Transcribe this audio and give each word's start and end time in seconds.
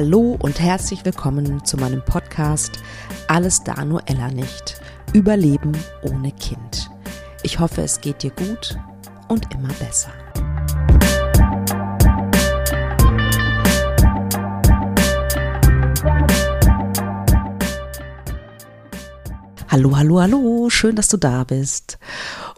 Hallo 0.00 0.36
und 0.38 0.60
herzlich 0.60 1.04
willkommen 1.04 1.64
zu 1.64 1.76
meinem 1.76 2.04
Podcast 2.04 2.78
Alles 3.26 3.64
da 3.64 3.84
nur 3.84 4.00
Ella 4.06 4.28
nicht. 4.28 4.80
Überleben 5.12 5.72
ohne 6.02 6.30
Kind. 6.30 6.88
Ich 7.42 7.58
hoffe, 7.58 7.82
es 7.82 8.00
geht 8.00 8.22
dir 8.22 8.30
gut 8.30 8.78
und 9.26 9.52
immer 9.52 9.72
besser. 9.80 10.12
Hallo, 19.68 19.96
hallo, 19.96 20.20
hallo, 20.20 20.70
schön, 20.70 20.94
dass 20.94 21.08
du 21.08 21.16
da 21.16 21.42
bist. 21.42 21.98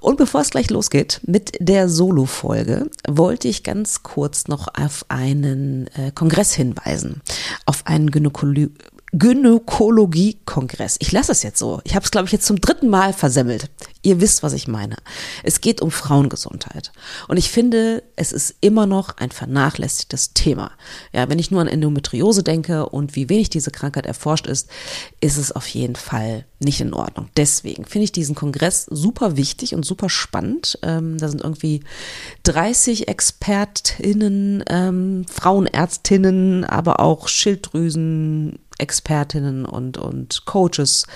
Und 0.01 0.17
bevor 0.17 0.41
es 0.41 0.51
gleich 0.51 0.71
losgeht 0.71 1.21
mit 1.27 1.53
der 1.61 1.89
Solo-Folge, 1.89 2.91
wollte 3.07 3.49
ich 3.49 3.63
ganz 3.63 4.03
kurz 4.03 4.49
noch 4.49 4.69
auf 4.75 5.05
einen 5.09 5.89
äh, 5.89 6.11
Kongress 6.15 6.55
hinweisen. 6.55 7.21
Auf 7.67 7.87
einen 7.87 8.11
Gynäkologie. 8.11 8.71
Gynäkologie-Kongress. 9.13 10.97
Ich 11.01 11.11
lasse 11.11 11.33
es 11.33 11.43
jetzt 11.43 11.59
so. 11.59 11.81
Ich 11.85 11.95
habe 11.95 12.05
es, 12.05 12.11
glaube 12.11 12.27
ich, 12.27 12.33
jetzt 12.33 12.47
zum 12.47 12.61
dritten 12.61 12.89
Mal 12.89 13.13
versemmelt. 13.13 13.71
Ihr 14.03 14.21
wisst, 14.21 14.43
was 14.43 14.53
ich 14.53 14.69
meine. 14.69 14.97
Es 15.43 15.61
geht 15.61 15.83
um 15.83 15.91
Frauengesundheit. 15.91 16.93
Und 17.29 17.37
ich 17.37 17.51
finde, 17.51 18.03
es 18.17 18.33
ist 18.33 18.55
immer 18.61 18.87
noch 18.87 19.17
ein 19.19 19.31
vernachlässigtes 19.31 20.33
Thema. 20.33 20.71
Ja, 21.13 21.29
wenn 21.29 21.39
ich 21.39 21.51
nur 21.51 21.61
an 21.61 21.69
Endometriose 21.69 22.43
denke 22.43 22.89
und 22.89 23.17
wie 23.17 23.29
wenig 23.29 23.51
diese 23.51 23.71
Krankheit 23.71 24.07
erforscht 24.07 24.47
ist, 24.47 24.69
ist 25.21 25.37
es 25.37 25.53
auf 25.53 25.67
jeden 25.67 25.97
Fall 25.97 26.47
nicht 26.61 26.81
in 26.81 26.95
Ordnung. 26.95 27.29
Deswegen 27.37 27.85
finde 27.85 28.05
ich 28.05 28.13
diesen 28.13 28.35
Kongress 28.35 28.87
super 28.91 29.37
wichtig 29.37 29.75
und 29.75 29.85
super 29.85 30.09
spannend. 30.09 30.79
Ähm, 30.83 31.19
da 31.19 31.29
sind 31.29 31.43
irgendwie 31.43 31.83
30 32.45 33.09
Expertinnen, 33.09 34.63
ähm, 34.69 35.27
Frauenärztinnen, 35.31 36.65
aber 36.65 37.01
auch 37.01 37.29
Schilddrüsen, 37.29 38.59
Expertinnen 38.81 39.65
und, 39.65 39.99
und 39.99 40.45
Coaches, 40.47 41.07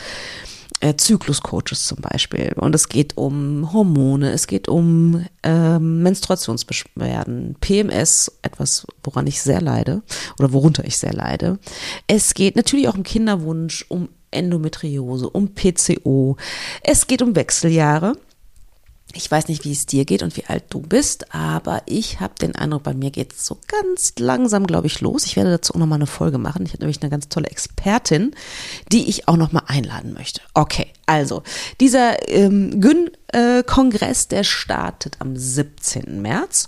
äh, 0.81 0.97
Zykluscoaches 0.97 1.87
zum 1.87 1.99
Beispiel. 1.99 2.53
Und 2.57 2.75
es 2.75 2.89
geht 2.89 3.17
um 3.17 3.73
Hormone, 3.73 4.33
es 4.33 4.47
geht 4.47 4.69
um 4.69 5.25
ähm, 5.43 6.03
Menstruationsbeschwerden, 6.03 7.57
PMS, 7.61 8.31
etwas, 8.43 8.87
woran 9.03 9.27
ich 9.27 9.41
sehr 9.41 9.61
leide 9.61 10.03
oder 10.39 10.53
worunter 10.53 10.85
ich 10.85 10.99
sehr 10.99 11.13
leide. 11.13 11.59
Es 12.07 12.35
geht 12.35 12.57
natürlich 12.57 12.89
auch 12.89 12.97
um 12.97 13.03
Kinderwunsch, 13.03 13.87
um 13.89 14.09
Endometriose, 14.31 15.31
um 15.31 15.55
PCO. 15.55 16.37
Es 16.83 17.07
geht 17.07 17.23
um 17.23 17.35
Wechseljahre. 17.35 18.15
Ich 19.17 19.31
weiß 19.31 19.49
nicht, 19.49 19.65
wie 19.65 19.73
es 19.73 19.87
dir 19.87 20.05
geht 20.05 20.23
und 20.23 20.37
wie 20.37 20.45
alt 20.47 20.65
du 20.71 20.81
bist, 20.81 21.35
aber 21.35 21.83
ich 21.87 22.21
habe 22.21 22.35
den 22.41 22.57
Eindruck, 22.57 22.83
bei 22.83 22.95
mir 22.95 23.11
geht 23.11 23.33
es 23.33 23.47
so 23.47 23.59
ganz 23.69 24.13
langsam, 24.19 24.67
glaube 24.67 24.89
ich, 24.89 25.01
los. 25.01 25.25
Ich 25.25 25.37
werde 25.37 25.51
dazu 25.51 25.75
auch 25.75 25.79
nochmal 25.79 25.99
eine 25.99 26.07
Folge 26.07 26.39
machen. 26.39 26.67
Ich 26.67 26.73
habe 26.73 26.83
nämlich 26.83 27.01
eine 27.01 27.11
ganz 27.11 27.29
tolle 27.29 27.49
Expertin, 27.49 28.35
die 28.91 29.09
ich 29.09 29.29
auch 29.29 29.37
nochmal 29.37 29.63
einladen 29.67 30.13
möchte. 30.15 30.41
Okay, 30.53 30.89
also 31.07 31.43
dieser 31.81 32.29
ähm, 32.29 32.81
Gyn-Kongress, 32.81 34.25
äh, 34.25 34.29
der 34.29 34.45
startet 34.45 35.17
am 35.21 35.37
17. 35.37 36.21
März 36.21 36.67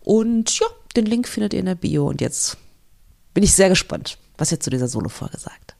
und 0.00 0.58
ja, 0.58 0.66
den 0.94 1.06
Link 1.06 1.26
findet 1.26 1.54
ihr 1.54 1.60
in 1.60 1.66
der 1.66 1.74
Bio 1.74 2.06
und 2.08 2.20
jetzt 2.20 2.58
bin 3.32 3.44
ich 3.44 3.54
sehr 3.54 3.68
gespannt, 3.70 4.18
was 4.36 4.52
ihr 4.52 4.60
zu 4.60 4.68
dieser 4.68 4.88
Solo-Folge 4.88 5.38
sagt. 5.38 5.74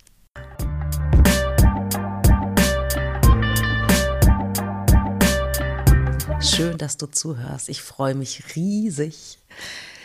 Schön, 6.40 6.78
dass 6.78 6.96
du 6.96 7.06
zuhörst. 7.06 7.68
Ich 7.68 7.82
freue 7.82 8.14
mich 8.14 8.54
riesig. 8.54 9.38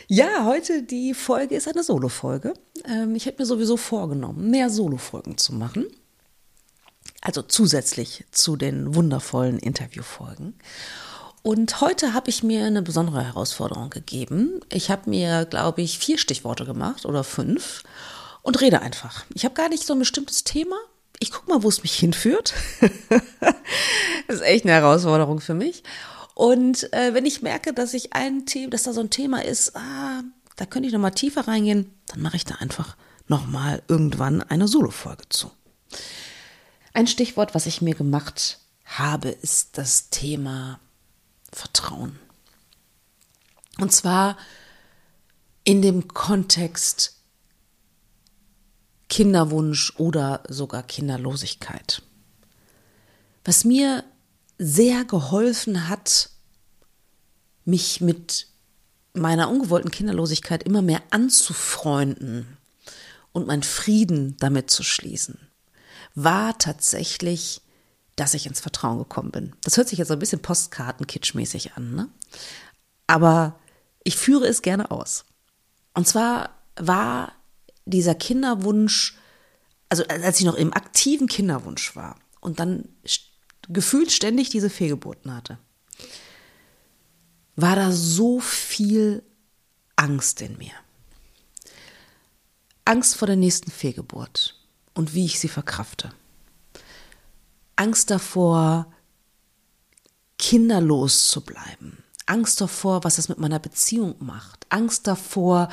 Ja, 0.07 0.45
heute 0.45 0.81
die 0.81 1.13
Folge 1.13 1.55
ist 1.55 1.67
eine 1.67 1.83
Solo-Folge. 1.83 2.55
Ähm, 2.85 3.13
ich 3.15 3.27
hätte 3.27 3.41
mir 3.41 3.45
sowieso 3.45 3.77
vorgenommen, 3.77 4.49
mehr 4.49 4.69
Solo-Folgen 4.71 5.37
zu 5.37 5.53
machen. 5.53 5.85
Also 7.21 7.43
zusätzlich 7.43 8.25
zu 8.31 8.55
den 8.55 8.95
wundervollen 8.95 9.59
Interviewfolgen. 9.59 10.55
Und 11.43 11.81
heute 11.81 12.13
habe 12.13 12.29
ich 12.29 12.41
mir 12.41 12.65
eine 12.65 12.81
besondere 12.81 13.23
Herausforderung 13.23 13.91
gegeben. 13.91 14.59
Ich 14.71 14.89
habe 14.89 15.09
mir, 15.09 15.45
glaube 15.45 15.81
ich, 15.81 15.99
vier 15.99 16.17
Stichworte 16.17 16.65
gemacht 16.65 17.05
oder 17.05 17.23
fünf 17.23 17.83
und 18.41 18.59
rede 18.59 18.81
einfach. 18.81 19.25
Ich 19.35 19.45
habe 19.45 19.53
gar 19.53 19.69
nicht 19.69 19.85
so 19.85 19.93
ein 19.93 19.99
bestimmtes 19.99 20.43
Thema. 20.43 20.77
Ich 21.19 21.31
gucke 21.31 21.49
mal, 21.49 21.61
wo 21.61 21.69
es 21.69 21.83
mich 21.83 21.95
hinführt. 21.95 22.53
das 24.27 24.37
ist 24.37 24.41
echt 24.41 24.65
eine 24.65 24.73
Herausforderung 24.73 25.39
für 25.39 25.53
mich. 25.53 25.83
Und 26.35 26.91
äh, 26.93 27.13
wenn 27.13 27.25
ich 27.25 27.41
merke, 27.41 27.73
dass 27.73 27.93
ich 27.93 28.13
ein 28.13 28.45
Thema, 28.45 28.71
dass 28.71 28.83
da 28.83 28.93
so 28.93 29.01
ein 29.01 29.09
Thema 29.09 29.43
ist, 29.43 29.75
ah, 29.75 30.23
da 30.55 30.65
könnte 30.65 30.87
ich 30.87 30.93
noch 30.93 30.99
mal 30.99 31.11
tiefer 31.11 31.47
reingehen, 31.47 31.93
dann 32.07 32.21
mache 32.21 32.37
ich 32.37 32.45
da 32.45 32.55
einfach 32.55 32.97
noch 33.27 33.47
mal 33.47 33.81
irgendwann 33.87 34.41
eine 34.41 34.67
Solo-Folge 34.67 35.29
zu. 35.29 35.51
Ein 36.93 37.07
Stichwort, 37.07 37.55
was 37.55 37.65
ich 37.65 37.81
mir 37.81 37.95
gemacht 37.95 38.59
habe, 38.85 39.29
ist 39.29 39.77
das 39.77 40.09
Thema 40.09 40.79
Vertrauen. 41.51 42.19
Und 43.79 43.91
zwar 43.91 44.37
in 45.63 45.81
dem 45.81 46.07
Kontext 46.07 47.15
Kinderwunsch 49.09 49.93
oder 49.97 50.43
sogar 50.47 50.83
Kinderlosigkeit. 50.83 52.01
Was 53.45 53.63
mir 53.63 54.03
sehr 54.57 55.05
geholfen 55.05 55.89
hat, 55.89 56.29
mich 57.65 58.01
mit 58.01 58.47
meiner 59.13 59.49
ungewollten 59.49 59.91
Kinderlosigkeit 59.91 60.63
immer 60.63 60.81
mehr 60.81 61.01
anzufreunden 61.11 62.57
und 63.31 63.47
meinen 63.47 63.63
Frieden 63.63 64.37
damit 64.37 64.71
zu 64.71 64.83
schließen, 64.83 65.39
war 66.15 66.57
tatsächlich, 66.57 67.61
dass 68.15 68.33
ich 68.33 68.45
ins 68.45 68.59
Vertrauen 68.59 68.99
gekommen 68.99 69.31
bin. 69.31 69.55
Das 69.63 69.77
hört 69.77 69.87
sich 69.87 69.99
jetzt 69.99 70.07
so 70.07 70.13
ein 70.13 70.19
bisschen 70.19 70.41
Postkarten-Kitschmäßig 70.41 71.75
an, 71.75 71.95
ne? 71.95 72.09
Aber 73.07 73.59
ich 74.03 74.17
führe 74.17 74.47
es 74.47 74.61
gerne 74.61 74.91
aus. 74.91 75.25
Und 75.93 76.07
zwar 76.07 76.49
war 76.75 77.33
dieser 77.85 78.15
Kinderwunsch, 78.15 79.17
also 79.89 80.05
als 80.07 80.39
ich 80.39 80.45
noch 80.45 80.55
im 80.55 80.73
aktiven 80.73 81.27
Kinderwunsch 81.27 81.95
war 81.95 82.15
und 82.39 82.59
dann 82.59 82.89
gefühlt 83.69 84.11
ständig 84.11 84.49
diese 84.49 84.69
Fehlgeburten 84.69 85.33
hatte, 85.33 85.57
war 87.55 87.75
da 87.75 87.91
so 87.91 88.39
viel 88.39 89.23
Angst 89.95 90.41
in 90.41 90.57
mir. 90.57 90.73
Angst 92.85 93.15
vor 93.15 93.27
der 93.27 93.37
nächsten 93.37 93.71
Fehlgeburt 93.71 94.59
und 94.93 95.13
wie 95.13 95.25
ich 95.25 95.39
sie 95.39 95.47
verkrafte. 95.47 96.11
Angst 97.75 98.11
davor, 98.11 98.91
kinderlos 100.37 101.27
zu 101.27 101.41
bleiben. 101.41 102.03
Angst 102.25 102.61
davor, 102.61 103.03
was 103.03 103.15
das 103.15 103.29
mit 103.29 103.39
meiner 103.39 103.59
Beziehung 103.59 104.15
macht. 104.19 104.65
Angst 104.69 105.07
davor, 105.07 105.69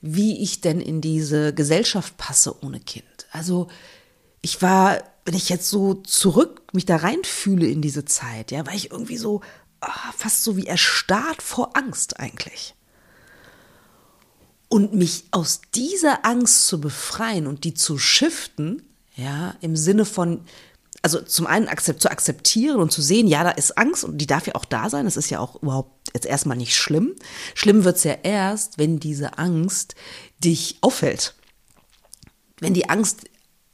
wie 0.00 0.42
ich 0.42 0.60
denn 0.60 0.80
in 0.80 1.00
diese 1.00 1.54
Gesellschaft 1.54 2.16
passe 2.16 2.62
ohne 2.64 2.80
Kind. 2.80 3.26
Also 3.32 3.68
ich 4.42 4.62
war 4.62 5.02
wenn 5.24 5.34
ich 5.34 5.48
jetzt 5.48 5.68
so 5.68 5.94
zurück 5.94 6.62
mich 6.72 6.86
da 6.86 6.96
reinfühle 6.96 7.66
in 7.66 7.82
diese 7.82 8.04
Zeit, 8.04 8.50
ja, 8.50 8.66
war 8.66 8.74
ich 8.74 8.90
irgendwie 8.90 9.18
so 9.18 9.42
oh, 9.82 10.12
fast 10.16 10.44
so 10.44 10.56
wie 10.56 10.66
erstarrt 10.66 11.42
vor 11.42 11.76
Angst 11.76 12.18
eigentlich. 12.18 12.74
Und 14.68 14.94
mich 14.94 15.24
aus 15.32 15.62
dieser 15.74 16.24
Angst 16.24 16.66
zu 16.66 16.80
befreien 16.80 17.46
und 17.46 17.64
die 17.64 17.74
zu 17.74 17.98
shiften, 17.98 18.82
ja, 19.16 19.56
im 19.60 19.76
Sinne 19.76 20.04
von, 20.04 20.44
also 21.02 21.20
zum 21.20 21.46
einen 21.46 21.68
akzept, 21.68 22.00
zu 22.00 22.10
akzeptieren 22.10 22.78
und 22.78 22.92
zu 22.92 23.02
sehen, 23.02 23.26
ja, 23.26 23.42
da 23.42 23.50
ist 23.50 23.76
Angst 23.76 24.04
und 24.04 24.18
die 24.18 24.26
darf 24.26 24.46
ja 24.46 24.54
auch 24.54 24.64
da 24.64 24.88
sein. 24.88 25.06
Das 25.06 25.16
ist 25.16 25.28
ja 25.28 25.40
auch 25.40 25.60
überhaupt 25.60 26.10
jetzt 26.14 26.26
erstmal 26.26 26.56
nicht 26.56 26.76
schlimm. 26.76 27.14
Schlimm 27.54 27.84
wird's 27.84 28.04
ja 28.04 28.16
erst, 28.22 28.78
wenn 28.78 29.00
diese 29.00 29.38
Angst 29.38 29.96
dich 30.42 30.78
auffällt. 30.82 31.34
Wenn 32.60 32.74
die 32.74 32.88
Angst 32.88 33.24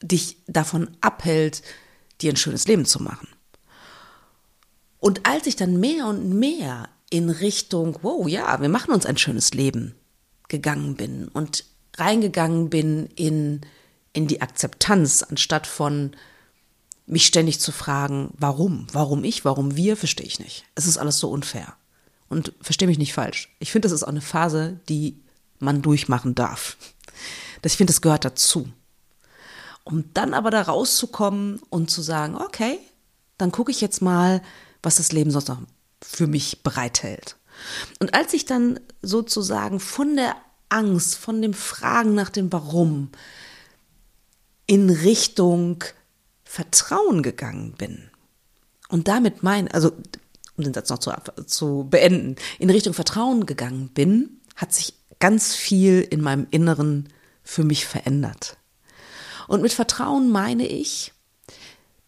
dich 0.07 0.39
davon 0.47 0.97
abhält, 1.01 1.63
dir 2.21 2.33
ein 2.33 2.37
schönes 2.37 2.67
Leben 2.67 2.85
zu 2.85 3.03
machen. 3.03 3.29
Und 4.99 5.27
als 5.27 5.47
ich 5.47 5.57
dann 5.57 5.79
mehr 5.79 6.07
und 6.07 6.31
mehr 6.31 6.89
in 7.11 7.31
Richtung, 7.31 7.99
wow, 8.03 8.27
ja, 8.27 8.61
wir 8.61 8.69
machen 8.69 8.93
uns 8.93 9.07
ein 9.07 9.19
schönes 9.19 9.55
Leben 9.55 9.95
gegangen 10.49 10.97
bin 10.97 11.29
und 11.29 11.65
reingegangen 11.97 12.71
bin 12.71 13.07
in, 13.15 13.61
in 14.13 14.27
die 14.27 14.43
Akzeptanz, 14.43 15.23
anstatt 15.23 15.67
von 15.67 16.13
mich 17.07 17.27
ständig 17.27 17.61
zu 17.61 17.71
fragen, 17.71 18.33
warum, 18.37 18.87
warum 18.93 19.23
ich, 19.23 19.45
warum 19.45 19.77
wir, 19.77 19.97
verstehe 19.97 20.27
ich 20.27 20.41
nicht. 20.41 20.65
Es 20.75 20.87
ist 20.87 20.99
alles 20.99 21.19
so 21.19 21.31
unfair. 21.31 21.77
Und 22.29 22.53
verstehe 22.61 22.89
mich 22.89 22.99
nicht 22.99 23.13
falsch. 23.13 23.55
Ich 23.61 23.71
finde, 23.71 23.87
das 23.87 23.93
ist 23.93 24.03
auch 24.03 24.09
eine 24.09 24.21
Phase, 24.21 24.81
die 24.89 25.21
man 25.61 25.83
durchmachen 25.83 26.35
darf. 26.35 26.77
Ich 27.63 27.77
finde, 27.77 27.93
das 27.93 28.01
gehört 28.01 28.25
dazu 28.25 28.69
um 29.87 30.13
dann 30.15 30.35
aber 30.35 30.51
da 30.51 30.63
rauszukommen 30.63 31.61
und 31.71 31.93
zu 31.93 32.03
sagen, 32.03 32.37
okay, 32.37 32.81
dann 33.39 33.53
gucke 33.53 33.71
ich 33.71 33.81
jetzt 33.81 34.03
mal, 34.03 34.43
was 34.83 34.97
das 34.97 35.13
Leben 35.13 35.31
sonst 35.31 35.49
noch 35.49 35.63
für 36.03 36.27
mich 36.27 36.65
bereithält. 36.65 37.37
Und 38.01 38.13
als 38.13 38.35
ich 38.35 38.45
dann 38.45 38.81
sozusagen 39.01 39.79
von 39.79 40.17
der 40.17 40.35
Angst, 40.69 41.15
von 41.15 41.41
dem 41.41 41.55
Fragen 41.55 42.15
nach 42.15 42.31
dem 42.31 42.53
Warum 42.53 43.11
in 44.67 44.91
Richtung 44.91 45.85
Vertrauen 46.43 47.23
gegangen 47.23 47.75
bin. 47.79 48.11
Und 48.89 49.07
damit 49.07 49.45
mein, 49.45 49.69
also 49.69 49.93
um 50.57 50.65
den 50.65 50.75
Satz 50.75 50.91
noch 50.91 50.99
zu, 50.99 51.13
zu 51.47 51.87
beenden, 51.89 52.35
in 52.59 52.71
Richtung 52.71 52.93
Vertrauen 52.93 53.47
gegangen 53.47 53.91
bin, 53.91 54.41
hat 54.57 54.75
sich 54.75 54.95
ganz 55.21 55.55
viel 55.55 56.01
in 56.01 56.21
meinem 56.21 56.49
Inneren 56.51 57.09
für 57.45 57.63
mich 57.63 57.87
verändert. 57.87 58.57
Und 59.49 59.63
mit 59.63 59.73
Vertrauen 59.73 60.31
meine 60.31 60.67
ich, 60.67 61.13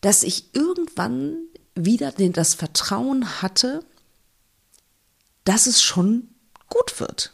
dass 0.01 0.23
ich 0.23 0.55
irgendwann 0.55 1.37
wieder 1.75 2.13
das 2.13 2.55
Vertrauen 2.55 3.43
hatte, 3.43 3.85
dass 5.45 5.67
es 5.67 5.83
schon 5.83 6.29
gut 6.69 7.01
wird. 7.01 7.33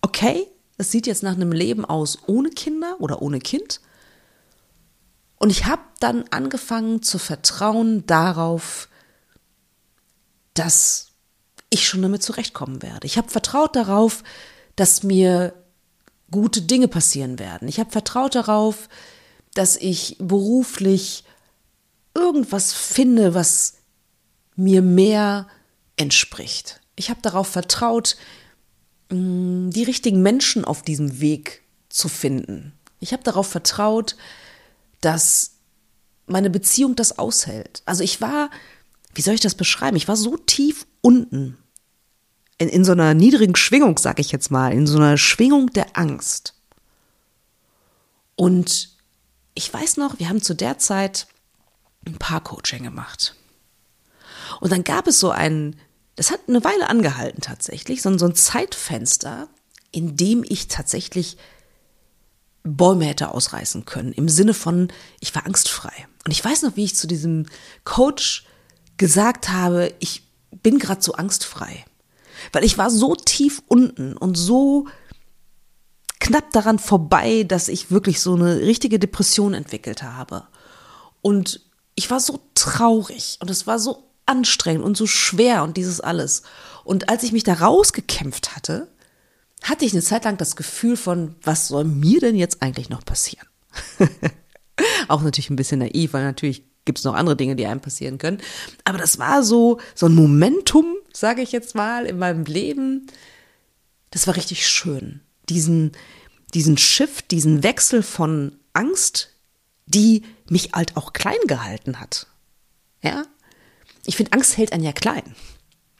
Okay, 0.00 0.46
es 0.76 0.90
sieht 0.90 1.06
jetzt 1.06 1.22
nach 1.22 1.34
einem 1.34 1.52
Leben 1.52 1.84
aus 1.84 2.18
ohne 2.26 2.50
Kinder 2.50 2.96
oder 2.98 3.22
ohne 3.22 3.38
Kind. 3.38 3.80
Und 5.36 5.50
ich 5.50 5.66
habe 5.66 5.82
dann 6.00 6.24
angefangen 6.30 7.02
zu 7.02 7.18
vertrauen 7.18 8.06
darauf, 8.06 8.88
dass 10.54 11.08
ich 11.70 11.86
schon 11.86 12.02
damit 12.02 12.22
zurechtkommen 12.22 12.82
werde. 12.82 13.06
Ich 13.06 13.18
habe 13.18 13.28
vertraut 13.28 13.76
darauf, 13.76 14.22
dass 14.76 15.02
mir 15.02 15.54
gute 16.30 16.62
Dinge 16.62 16.88
passieren 16.88 17.38
werden. 17.38 17.68
Ich 17.68 17.78
habe 17.78 17.90
vertraut 17.90 18.34
darauf, 18.34 18.88
dass 19.54 19.76
ich 19.76 20.16
beruflich 20.18 21.24
irgendwas 22.14 22.72
finde, 22.72 23.34
was 23.34 23.74
mir 24.56 24.82
mehr 24.82 25.48
entspricht. 25.96 26.80
Ich 26.96 27.10
habe 27.10 27.20
darauf 27.22 27.48
vertraut, 27.48 28.16
mm, 29.10 29.70
die 29.70 29.84
richtigen 29.84 30.22
Menschen 30.22 30.64
auf 30.64 30.82
diesem 30.82 31.20
Weg 31.20 31.62
zu 31.88 32.08
finden. 32.08 32.72
Ich 33.00 33.12
habe 33.12 33.22
darauf 33.22 33.48
vertraut, 33.48 34.16
dass 35.00 35.52
meine 36.26 36.50
Beziehung 36.50 36.96
das 36.96 37.18
aushält. 37.18 37.82
Also 37.84 38.02
ich 38.02 38.20
war, 38.20 38.50
wie 39.14 39.22
soll 39.22 39.34
ich 39.34 39.40
das 39.40 39.54
beschreiben? 39.54 39.96
Ich 39.96 40.08
war 40.08 40.16
so 40.16 40.36
tief 40.36 40.86
unten 41.00 41.58
in, 42.58 42.68
in 42.68 42.84
so 42.84 42.92
einer 42.92 43.14
niedrigen 43.14 43.56
Schwingung, 43.56 43.98
sag 43.98 44.18
ich 44.18 44.32
jetzt 44.32 44.50
mal, 44.50 44.72
in 44.72 44.86
so 44.86 44.96
einer 44.96 45.18
Schwingung 45.18 45.72
der 45.72 45.96
Angst. 45.96 46.54
Und 48.36 48.90
ich 49.54 49.72
weiß 49.72 49.96
noch, 49.96 50.18
wir 50.18 50.28
haben 50.28 50.42
zu 50.42 50.54
der 50.54 50.78
Zeit 50.78 51.26
ein 52.06 52.18
Paar-Coaching 52.18 52.82
gemacht. 52.82 53.34
Und 54.60 54.72
dann 54.72 54.84
gab 54.84 55.06
es 55.06 55.20
so 55.20 55.30
ein, 55.30 55.76
das 56.16 56.30
hat 56.30 56.40
eine 56.48 56.64
Weile 56.64 56.88
angehalten 56.88 57.40
tatsächlich, 57.40 58.02
so, 58.02 58.16
so 58.18 58.26
ein 58.26 58.34
Zeitfenster, 58.34 59.48
in 59.90 60.16
dem 60.16 60.44
ich 60.46 60.68
tatsächlich 60.68 61.36
Bäume 62.62 63.04
hätte 63.04 63.30
ausreißen 63.30 63.84
können, 63.84 64.12
im 64.12 64.28
Sinne 64.28 64.54
von, 64.54 64.88
ich 65.20 65.34
war 65.34 65.46
angstfrei. 65.46 65.92
Und 66.24 66.30
ich 66.30 66.44
weiß 66.44 66.62
noch, 66.62 66.76
wie 66.76 66.84
ich 66.84 66.96
zu 66.96 67.06
diesem 67.06 67.46
Coach 67.84 68.46
gesagt 68.96 69.50
habe, 69.50 69.92
ich 69.98 70.22
bin 70.62 70.78
gerade 70.78 71.02
so 71.02 71.12
angstfrei. 71.14 71.84
Weil 72.52 72.64
ich 72.64 72.78
war 72.78 72.90
so 72.90 73.14
tief 73.14 73.62
unten 73.66 74.16
und 74.16 74.36
so 74.36 74.86
knapp 76.20 76.50
daran 76.52 76.78
vorbei, 76.78 77.44
dass 77.44 77.68
ich 77.68 77.90
wirklich 77.90 78.20
so 78.20 78.34
eine 78.34 78.60
richtige 78.60 78.98
Depression 78.98 79.54
entwickelt 79.54 80.02
habe. 80.02 80.44
Und 81.20 81.60
ich 81.94 82.10
war 82.10 82.20
so 82.20 82.40
traurig 82.54 83.38
und 83.40 83.50
es 83.50 83.66
war 83.66 83.78
so 83.78 84.10
anstrengend 84.26 84.84
und 84.84 84.96
so 84.96 85.06
schwer 85.06 85.62
und 85.62 85.76
dieses 85.76 86.00
alles. 86.00 86.42
Und 86.82 87.08
als 87.08 87.22
ich 87.22 87.32
mich 87.32 87.44
da 87.44 87.54
rausgekämpft 87.54 88.56
hatte, 88.56 88.88
hatte 89.62 89.84
ich 89.84 89.92
eine 89.92 90.02
Zeit 90.02 90.24
lang 90.24 90.36
das 90.36 90.56
Gefühl 90.56 90.96
von, 90.96 91.34
was 91.42 91.68
soll 91.68 91.84
mir 91.84 92.20
denn 92.20 92.36
jetzt 92.36 92.62
eigentlich 92.62 92.90
noch 92.90 93.04
passieren? 93.04 93.46
Auch 95.08 95.22
natürlich 95.22 95.50
ein 95.50 95.56
bisschen 95.56 95.78
naiv, 95.78 96.12
weil 96.12 96.24
natürlich 96.24 96.64
gibt 96.84 96.98
es 96.98 97.04
noch 97.04 97.14
andere 97.14 97.36
Dinge, 97.36 97.56
die 97.56 97.66
einem 97.66 97.80
passieren 97.80 98.18
können. 98.18 98.38
Aber 98.84 98.98
das 98.98 99.18
war 99.18 99.42
so, 99.42 99.78
so 99.94 100.06
ein 100.06 100.14
Momentum, 100.14 100.96
sage 101.16 101.42
ich 101.42 101.52
jetzt 101.52 101.74
mal, 101.74 102.06
in 102.06 102.18
meinem 102.18 102.44
Leben. 102.44 103.06
Das 104.10 104.26
war 104.26 104.36
richtig 104.36 104.66
schön. 104.66 105.20
Diesen, 105.48 105.92
diesen 106.54 106.78
Shift, 106.78 107.30
diesen 107.30 107.62
Wechsel 107.62 108.02
von 108.02 108.58
Angst, 108.72 109.30
die 109.86 110.22
mich 110.48 110.72
halt 110.72 110.96
auch 110.96 111.12
klein 111.12 111.38
gehalten 111.46 112.00
hat. 112.00 112.26
Ja? 113.02 113.24
Ich 114.06 114.16
finde, 114.16 114.32
Angst 114.32 114.56
hält 114.56 114.72
einen 114.72 114.84
ja 114.84 114.92
klein. 114.92 115.34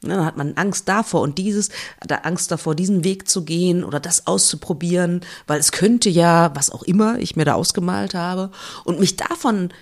Ne, 0.02 0.16
dann 0.16 0.26
hat 0.26 0.36
man 0.36 0.54
Angst 0.54 0.86
davor 0.86 1.22
und 1.22 1.38
dieses, 1.38 1.70
da 2.06 2.16
Angst 2.16 2.50
davor, 2.50 2.74
diesen 2.74 3.04
Weg 3.04 3.26
zu 3.26 3.44
gehen 3.44 3.82
oder 3.82 4.00
das 4.00 4.26
auszuprobieren, 4.26 5.22
weil 5.46 5.58
es 5.58 5.72
könnte 5.72 6.10
ja, 6.10 6.54
was 6.54 6.68
auch 6.68 6.82
immer 6.82 7.18
ich 7.18 7.36
mir 7.36 7.46
da 7.46 7.54
ausgemalt 7.54 8.12
habe, 8.14 8.50
und 8.84 9.00
mich 9.00 9.16
davon 9.16 9.72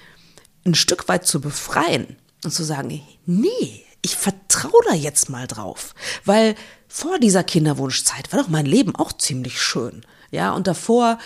ein 0.64 0.76
Stück 0.76 1.08
weit 1.08 1.26
zu 1.26 1.40
befreien 1.40 2.16
und 2.44 2.52
zu 2.52 2.62
sagen, 2.62 3.02
nee, 3.26 3.84
ich 4.02 4.16
vertraue 4.16 4.82
da 4.86 4.94
jetzt 4.94 5.30
mal 5.30 5.46
drauf, 5.46 5.94
weil 6.24 6.54
vor 6.88 7.18
dieser 7.18 7.44
Kinderwunschzeit 7.44 8.32
war 8.32 8.40
doch 8.40 8.48
mein 8.48 8.66
Leben 8.66 8.94
auch 8.96 9.12
ziemlich 9.12 9.62
schön, 9.62 10.04
ja, 10.30 10.52
und 10.52 10.66
davor 10.66 11.18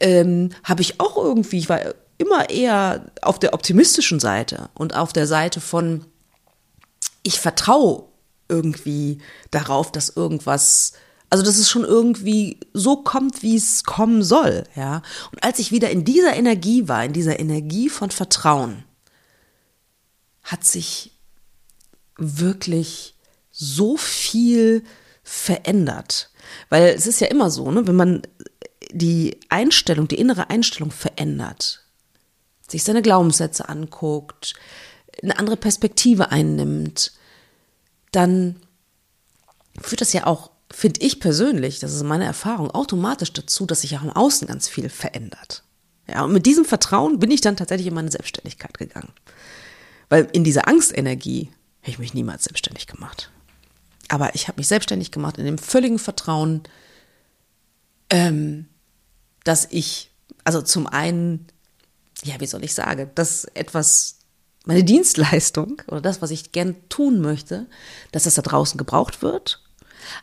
ähm, 0.00 0.50
habe 0.64 0.82
ich 0.82 1.00
auch 1.00 1.16
irgendwie, 1.16 1.58
ich 1.58 1.68
war 1.68 1.80
immer 2.18 2.50
eher 2.50 3.10
auf 3.22 3.38
der 3.38 3.54
optimistischen 3.54 4.20
Seite 4.20 4.70
und 4.74 4.94
auf 4.94 5.12
der 5.12 5.26
Seite 5.26 5.60
von, 5.60 6.04
ich 7.22 7.38
vertraue 7.38 8.04
irgendwie 8.48 9.18
darauf, 9.50 9.92
dass 9.92 10.08
irgendwas 10.08 10.94
also, 11.30 11.44
dass 11.44 11.58
es 11.58 11.68
schon 11.68 11.84
irgendwie 11.84 12.58
so 12.72 13.02
kommt, 13.02 13.42
wie 13.42 13.56
es 13.56 13.84
kommen 13.84 14.22
soll, 14.22 14.64
ja. 14.74 15.02
Und 15.30 15.44
als 15.44 15.58
ich 15.58 15.72
wieder 15.72 15.90
in 15.90 16.04
dieser 16.04 16.34
Energie 16.34 16.88
war, 16.88 17.04
in 17.04 17.12
dieser 17.12 17.38
Energie 17.38 17.90
von 17.90 18.10
Vertrauen, 18.10 18.84
hat 20.42 20.64
sich 20.64 21.17
wirklich 22.18 23.14
so 23.50 23.96
viel 23.96 24.84
verändert. 25.22 26.30
Weil 26.68 26.88
es 26.88 27.06
ist 27.06 27.20
ja 27.20 27.28
immer 27.28 27.50
so, 27.50 27.70
ne, 27.70 27.86
wenn 27.86 27.96
man 27.96 28.22
die 28.90 29.38
Einstellung, 29.48 30.08
die 30.08 30.18
innere 30.18 30.50
Einstellung 30.50 30.90
verändert, 30.90 31.84
sich 32.68 32.84
seine 32.84 33.02
Glaubenssätze 33.02 33.68
anguckt, 33.68 34.54
eine 35.22 35.38
andere 35.38 35.56
Perspektive 35.56 36.30
einnimmt, 36.30 37.12
dann 38.12 38.56
führt 39.80 40.00
das 40.00 40.12
ja 40.12 40.26
auch 40.26 40.50
finde 40.70 41.00
ich 41.00 41.20
persönlich, 41.20 41.78
das 41.78 41.94
ist 41.94 42.02
meine 42.02 42.24
Erfahrung, 42.24 42.70
automatisch 42.70 43.32
dazu, 43.32 43.66
dass 43.66 43.82
sich 43.82 43.96
auch 43.96 44.02
im 44.02 44.10
Außen 44.10 44.46
ganz 44.46 44.68
viel 44.68 44.88
verändert. 44.88 45.62
Ja, 46.08 46.24
und 46.24 46.32
mit 46.32 46.46
diesem 46.46 46.64
Vertrauen 46.64 47.18
bin 47.18 47.30
ich 47.30 47.40
dann 47.40 47.56
tatsächlich 47.56 47.86
in 47.86 47.94
meine 47.94 48.10
Selbstständigkeit 48.10 48.76
gegangen. 48.76 49.12
Weil 50.08 50.28
in 50.32 50.44
dieser 50.44 50.68
Angstenergie 50.68 51.50
hätte 51.88 51.94
ich 51.94 51.98
mich 51.98 52.14
niemals 52.14 52.44
selbstständig 52.44 52.86
gemacht. 52.86 53.30
Aber 54.08 54.34
ich 54.34 54.48
habe 54.48 54.58
mich 54.58 54.68
selbstständig 54.68 55.10
gemacht 55.10 55.38
in 55.38 55.44
dem 55.44 55.58
völligen 55.58 55.98
Vertrauen, 55.98 56.62
ähm, 58.10 58.68
dass 59.44 59.66
ich, 59.70 60.10
also 60.44 60.62
zum 60.62 60.86
einen, 60.86 61.46
ja, 62.24 62.40
wie 62.40 62.46
soll 62.46 62.64
ich 62.64 62.74
sagen, 62.74 63.10
dass 63.14 63.44
etwas, 63.44 64.18
meine 64.64 64.84
Dienstleistung 64.84 65.82
oder 65.88 66.00
das, 66.00 66.20
was 66.22 66.30
ich 66.30 66.52
gern 66.52 66.76
tun 66.88 67.20
möchte, 67.20 67.66
dass 68.12 68.24
das 68.24 68.34
da 68.34 68.42
draußen 68.42 68.78
gebraucht 68.78 69.22
wird 69.22 69.62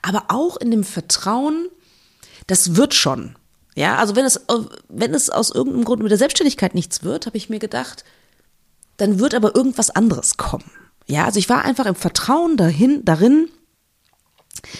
aber 0.01 0.25
auch 0.29 0.57
in 0.57 0.71
dem 0.71 0.83
Vertrauen, 0.83 1.69
das 2.47 2.75
wird 2.75 2.93
schon. 2.93 3.35
Ja, 3.75 3.97
also 3.97 4.15
wenn 4.15 4.25
es, 4.25 4.39
wenn 4.87 5.13
es 5.13 5.29
aus 5.29 5.51
irgendeinem 5.51 5.85
Grund 5.85 6.01
mit 6.01 6.11
der 6.11 6.17
Selbstständigkeit 6.17 6.75
nichts 6.75 7.03
wird, 7.03 7.25
habe 7.25 7.37
ich 7.37 7.49
mir 7.49 7.59
gedacht, 7.59 8.05
dann 8.97 9.19
wird 9.19 9.35
aber 9.35 9.55
irgendwas 9.55 9.89
anderes 9.89 10.37
kommen. 10.37 10.71
Ja, 11.07 11.25
also 11.25 11.39
ich 11.39 11.49
war 11.49 11.63
einfach 11.63 11.85
im 11.85 11.95
Vertrauen 11.95 12.57
dahin, 12.57 13.03
darin, 13.05 13.49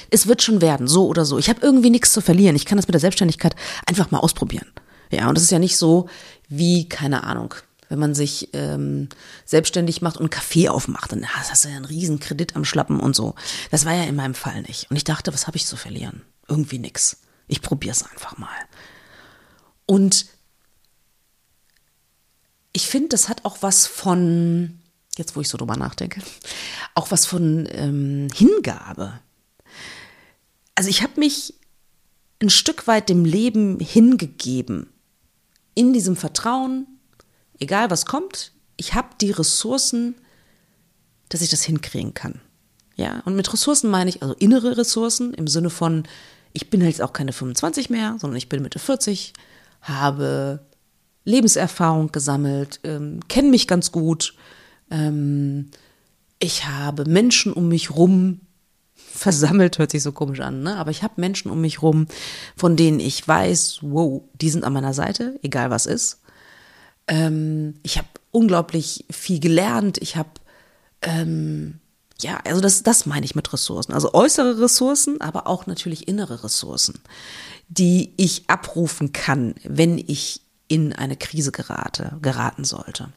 es 0.10 0.28
wird 0.28 0.42
schon 0.42 0.62
werden, 0.62 0.88
so 0.88 1.08
oder 1.08 1.26
so. 1.26 1.38
Ich 1.38 1.50
habe 1.50 1.62
irgendwie 1.62 1.90
nichts 1.90 2.12
zu 2.12 2.22
verlieren. 2.22 2.56
Ich 2.56 2.66
kann 2.66 2.78
das 2.78 2.88
mit 2.88 2.94
der 2.94 3.02
Selbstständigkeit 3.02 3.56
einfach 3.86 4.12
mal 4.12 4.20
ausprobieren. 4.20 4.68
Ja, 5.12 5.30
und 5.30 5.38
es 5.38 5.44
ist 5.44 5.52
ja 5.52 5.60
nicht 5.60 5.78
so 5.78 6.10
wie, 6.50 6.90
keine 6.90 7.24
Ahnung, 7.24 7.54
wenn 7.90 8.00
man 8.00 8.16
sich 8.16 8.50
ähm, 8.54 9.10
selbstständig 9.46 10.02
macht 10.02 10.18
und 10.18 10.24
einen 10.24 10.30
Kaffee 10.32 10.70
aufmacht, 10.70 11.12
dann 11.12 11.28
hast 11.28 11.64
du 11.64 11.70
ja 11.70 11.76
einen 11.76 11.86
riesen 11.86 12.20
Kredit 12.20 12.56
am 12.56 12.66
Schlappen 12.66 13.00
und 13.00 13.16
so. 13.16 13.36
Das 13.70 13.86
war 13.86 13.94
ja 13.94 14.04
in 14.04 14.16
meinem 14.16 14.34
Fall 14.34 14.64
nicht. 14.64 14.90
Und 14.90 14.98
ich 14.98 15.04
dachte, 15.04 15.34
was 15.34 15.48
habe 15.48 15.58
ich 15.58 15.66
zu 15.66 15.78
verlieren? 15.78 16.24
Irgendwie 16.48 16.80
nix. 16.80 17.18
Ich 17.48 17.62
probiere 17.62 17.92
es 17.92 18.04
einfach 18.04 18.38
mal. 18.38 18.50
Und 19.86 20.26
ich 22.74 22.88
finde, 22.88 23.10
das 23.10 23.30
hat 23.30 23.46
auch 23.46 23.58
was 23.62 23.86
von, 23.86 24.80
jetzt 25.18 25.36
wo 25.36 25.42
ich 25.42 25.50
so 25.50 25.58
drüber 25.58 25.78
nachdenke, 25.78 26.22
auch 26.94 27.12
was 27.12 27.26
von 27.26 27.68
ähm, 27.72 28.28
Hingabe. 28.34 29.20
Also 30.76 30.90
ich 30.90 31.02
habe 31.02 31.20
mich 31.20 31.54
ein 32.42 32.50
Stück 32.50 32.88
weit 32.88 33.10
dem 33.10 33.26
Leben 33.26 33.80
hingegeben, 33.80 34.90
in 35.74 35.94
diesem 35.94 36.16
Vertrauen, 36.16 36.88
egal 37.60 37.92
was 37.92 38.06
kommt, 38.06 38.54
ich 38.78 38.94
habe 38.94 39.10
die 39.22 39.32
Ressourcen, 39.32 40.16
dass 41.30 41.42
ich 41.42 41.50
das 41.50 41.64
hinkriegen 41.64 42.14
kann. 42.14 42.42
Ja, 42.96 43.22
und 43.26 43.36
mit 43.36 43.52
Ressourcen 43.52 43.90
meine 43.90 44.10
ich 44.10 44.22
also 44.22 44.34
innere 44.36 44.78
Ressourcen 44.78 45.34
im 45.34 45.48
Sinne 45.48 45.70
von, 45.70 46.04
ich 46.54 46.70
bin 46.70 46.82
halt 46.82 47.02
auch 47.02 47.12
keine 47.12 47.34
25 47.34 47.90
mehr, 47.90 48.16
sondern 48.20 48.38
ich 48.38 48.48
bin 48.48 48.62
Mitte 48.62 48.80
40, 48.80 49.34
habe 49.82 50.66
Lebenserfahrung 51.26 52.12
gesammelt, 52.12 52.80
ähm, 52.84 53.20
kenne 53.28 53.50
mich 53.50 53.68
ganz 53.68 53.92
gut. 53.92 54.34
Ähm, 54.92 55.72
ich 56.40 56.68
habe 56.68 57.06
Menschen 57.06 57.54
um 57.54 57.68
mich 57.68 57.92
rum 57.92 58.42
versammelt, 58.94 59.78
hört 59.78 59.92
sich 59.92 60.04
so 60.04 60.12
komisch 60.12 60.42
an, 60.42 60.64
ne? 60.64 60.76
aber 60.76 60.92
ich 60.92 61.02
habe 61.02 61.14
Menschen 61.18 61.50
um 61.50 61.62
mich 61.62 61.82
rum, 61.82 62.08
von 62.56 62.76
denen 62.76 63.00
ich 63.00 63.26
weiß, 63.26 63.80
wow, 63.82 64.22
die 64.40 64.50
sind 64.50 64.64
an 64.64 64.74
meiner 64.74 64.94
Seite, 64.94 65.40
egal 65.42 65.70
was 65.70 65.86
ist. 65.86 66.20
Ähm, 67.08 67.76
ich 67.84 67.98
habe 67.98 68.08
unglaublich 68.32 69.06
viel 69.10 69.40
gelernt. 69.40 69.98
Ich 70.00 70.18
habe, 70.18 70.30
ähm, 71.02 71.80
ja, 72.20 72.40
also 72.46 72.62
das, 72.62 72.84
das 72.84 73.06
meine 73.06 73.26
ich 73.26 73.36
mit 73.36 73.52
Ressourcen. 73.54 73.94
Also 73.94 74.14
äußere 74.14 74.60
Ressourcen, 74.60 75.22
aber 75.22 75.48
auch 75.48 75.66
natürlich 75.66 76.08
innere 76.08 76.44
Ressourcen, 76.44 77.00
die 77.70 78.14
ich 78.18 78.50
abrufen 78.50 79.14
kann, 79.14 79.56
wenn 79.64 79.98
ich 79.98 80.42
in 80.68 80.94
eine 80.94 81.16
Krise 81.16 81.52
gerate, 81.52 82.18
geraten 82.22 82.66
sollte. 82.66 83.10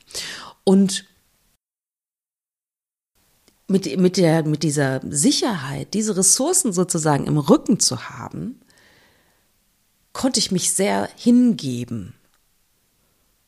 Und 0.64 1.06
mit, 3.68 3.98
mit, 3.98 4.16
der, 4.16 4.44
mit 4.44 4.62
dieser 4.62 5.00
Sicherheit, 5.08 5.94
diese 5.94 6.16
Ressourcen 6.16 6.72
sozusagen 6.72 7.26
im 7.26 7.36
Rücken 7.36 7.78
zu 7.78 8.08
haben, 8.08 8.60
konnte 10.12 10.40
ich 10.40 10.50
mich 10.50 10.72
sehr 10.72 11.08
hingeben. 11.16 12.14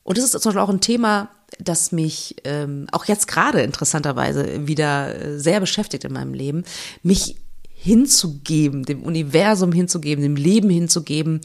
Und 0.04 0.18
das 0.18 0.24
ist 0.24 0.32
zum 0.32 0.50
Beispiel 0.50 0.60
auch 0.60 0.68
ein 0.68 0.82
Thema, 0.82 1.30
das 1.58 1.90
mich 1.90 2.36
ähm, 2.44 2.86
auch 2.92 3.06
jetzt 3.06 3.28
gerade 3.28 3.62
interessanterweise 3.62 4.66
wieder 4.66 5.14
äh, 5.14 5.38
sehr 5.38 5.58
beschäftigt 5.58 6.04
in 6.04 6.12
meinem 6.12 6.34
Leben, 6.34 6.64
mich 7.02 7.36
hinzugeben, 7.68 8.84
dem 8.84 9.02
Universum 9.02 9.72
hinzugeben, 9.72 10.22
dem 10.22 10.36
Leben 10.36 10.68
hinzugeben. 10.68 11.40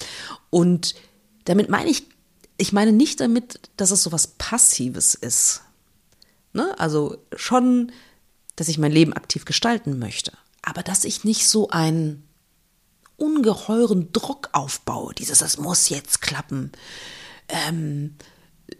Und 0.50 0.96
damit 1.46 1.70
meine 1.70 1.90
ich, 1.90 2.04
ich 2.58 2.74
meine 2.74 2.92
nicht 2.92 3.22
damit, 3.22 3.62
dass 3.78 3.92
es 3.92 4.04
so 4.04 4.12
was 4.12 4.28
Passives 4.28 5.16
ist. 5.16 5.62
Ne? 6.54 6.78
Also 6.78 7.18
schon 7.36 7.92
dass 8.56 8.68
ich 8.68 8.78
mein 8.78 8.92
Leben 8.92 9.14
aktiv 9.14 9.46
gestalten 9.46 10.00
möchte, 10.00 10.32
aber 10.62 10.84
dass 10.84 11.04
ich 11.04 11.24
nicht 11.24 11.48
so 11.48 11.70
einen 11.70 12.28
ungeheuren 13.18 14.12
Druck 14.12 14.50
aufbaue, 14.52 15.14
dieses, 15.14 15.40
das 15.40 15.58
muss 15.58 15.90
jetzt 15.90 16.22
klappen. 16.22 16.72
Ähm, 17.48 18.16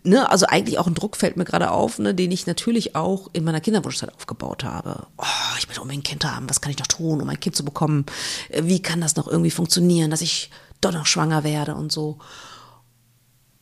ne, 0.04 0.30
also 0.30 0.46
eigentlich 0.48 0.78
auch 0.78 0.88
ein 0.88 0.96
Druck 0.96 1.16
fällt 1.16 1.38
mir 1.38 1.46
gerade 1.46 1.72
auf, 1.72 2.00
ne, 2.00 2.14
den 2.14 2.32
ich 2.32 2.48
natürlich 2.48 2.96
auch 2.96 3.30
in 3.34 3.44
meiner 3.44 3.62
Kinderwunschzeit 3.62 4.14
aufgebaut 4.14 4.64
habe. 4.64 5.08
Oh, 5.18 5.58
ich 5.58 5.70
will 5.70 5.80
unbedingt 5.80 6.06
ein 6.06 6.10
Kind 6.10 6.26
haben, 6.26 6.50
was 6.50 6.62
kann 6.62 6.72
ich 6.72 6.80
noch 6.80 6.88
tun, 6.88 7.22
um 7.22 7.30
ein 7.30 7.40
Kind 7.40 7.56
zu 7.56 7.64
bekommen? 7.64 8.06
Wie 8.50 8.82
kann 8.82 9.02
das 9.02 9.16
noch 9.16 9.28
irgendwie 9.28 9.52
funktionieren, 9.52 10.12
dass 10.12 10.22
ich 10.22 10.50
doch 10.82 10.94
noch 10.94 11.06
schwanger 11.06 11.44
werde 11.44 11.76
und 11.76 11.92
so. 11.92 12.20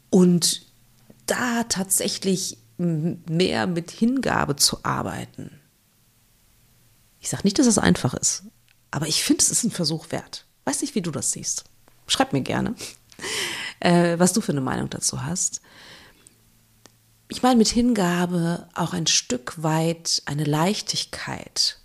Und 0.10 0.64
da 1.26 1.64
tatsächlich 1.64 2.58
mehr 2.78 3.68
mit 3.68 3.92
Hingabe 3.92 4.56
zu 4.56 4.84
arbeiten, 4.84 5.60
ich 7.24 7.30
sage 7.30 7.44
nicht, 7.46 7.58
dass 7.58 7.68
es 7.68 7.78
einfach 7.78 8.14
ist, 8.14 8.44
aber 8.92 9.08
ich 9.08 9.24
finde, 9.24 9.42
es 9.42 9.50
ist 9.50 9.64
ein 9.64 9.72
Versuch 9.72 10.12
wert. 10.12 10.46
Weiß 10.66 10.82
nicht, 10.82 10.94
wie 10.94 11.02
du 11.02 11.10
das 11.10 11.32
siehst. 11.32 11.64
Schreib 12.06 12.34
mir 12.34 12.42
gerne, 12.42 12.76
äh, 13.80 14.20
was 14.20 14.34
du 14.34 14.42
für 14.42 14.52
eine 14.52 14.60
Meinung 14.60 14.90
dazu 14.90 15.24
hast. 15.24 15.62
Ich 17.30 17.42
meine 17.42 17.56
mit 17.56 17.70
Hingabe 17.70 18.68
auch 18.76 18.92
ein 18.92 19.08
Stück 19.08 19.64
weit 19.64 20.22
eine 20.26 20.44
Leichtigkeit 20.44 21.80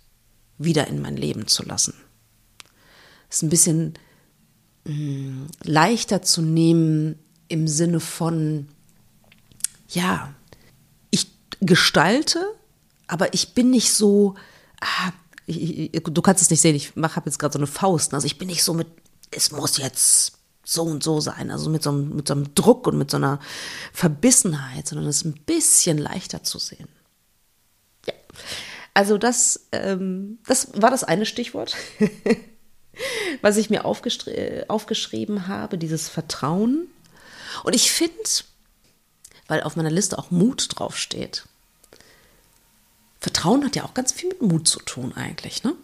wieder 0.57 0.87
in 0.87 1.01
mein 1.01 1.15
Leben 1.15 1.47
zu 1.47 1.63
lassen. 1.63 1.93
Es 3.29 3.37
ist 3.37 3.43
ein 3.43 3.49
bisschen 3.49 3.93
mh, 4.83 4.93
mm, 4.93 5.47
leichter 5.63 6.21
zu 6.21 6.41
nehmen 6.41 7.17
im 7.47 7.69
Sinne 7.69 8.01
von, 8.01 8.67
ja, 9.87 10.33
ich 11.11 11.27
gestalte, 11.61 12.45
aber 13.07 13.33
ich 13.33 13.53
bin 13.53 13.69
nicht 13.69 13.93
so, 13.93 14.35
ah, 14.81 15.13
ich, 15.49 15.93
ich, 15.95 16.03
du 16.03 16.21
kannst 16.21 16.41
es 16.41 16.49
nicht 16.49 16.61
sehen, 16.61 16.75
ich 16.75 16.93
habe 16.95 17.25
jetzt 17.25 17.39
gerade 17.39 17.53
so 17.53 17.59
eine 17.59 17.67
Faust. 17.67 18.13
Also 18.13 18.25
ich 18.25 18.37
bin 18.37 18.47
nicht 18.47 18.63
so 18.63 18.73
mit, 18.73 18.87
es 19.31 19.51
muss 19.51 19.77
jetzt 19.77 20.33
so 20.63 20.83
und 20.83 21.03
so 21.03 21.19
sein, 21.19 21.49
also 21.49 21.69
mit 21.69 21.81
so, 21.81 21.89
einem, 21.89 22.15
mit 22.15 22.27
so 22.27 22.35
einem 22.35 22.53
Druck 22.53 22.85
und 22.85 22.97
mit 22.97 23.09
so 23.09 23.17
einer 23.17 23.39
Verbissenheit, 23.91 24.87
sondern 24.87 25.07
es 25.07 25.17
ist 25.17 25.25
ein 25.25 25.41
bisschen 25.45 25.97
leichter 25.97 26.43
zu 26.43 26.59
sehen. 26.59 26.87
Ja. 28.05 28.13
Also 28.93 29.17
das, 29.17 29.67
ähm, 29.71 30.37
das 30.45 30.69
war 30.79 30.91
das 30.91 31.03
eine 31.03 31.25
Stichwort, 31.25 31.75
was 33.41 33.57
ich 33.57 33.71
mir 33.71 33.85
aufgeschrieben 33.85 35.47
habe, 35.47 35.77
dieses 35.79 36.07
Vertrauen. 36.07 36.87
Und 37.63 37.75
ich 37.75 37.91
finde, 37.91 38.13
weil 39.47 39.63
auf 39.63 39.75
meiner 39.75 39.89
Liste 39.89 40.19
auch 40.19 40.29
Mut 40.29 40.67
draufsteht, 40.69 41.45
Vertrauen 43.19 43.65
hat 43.65 43.75
ja 43.75 43.83
auch 43.83 43.93
ganz 43.93 44.11
viel 44.11 44.29
mit 44.29 44.41
Mut 44.41 44.67
zu 44.67 44.79
tun 44.79 45.13
eigentlich, 45.13 45.63
ne? 45.63 45.75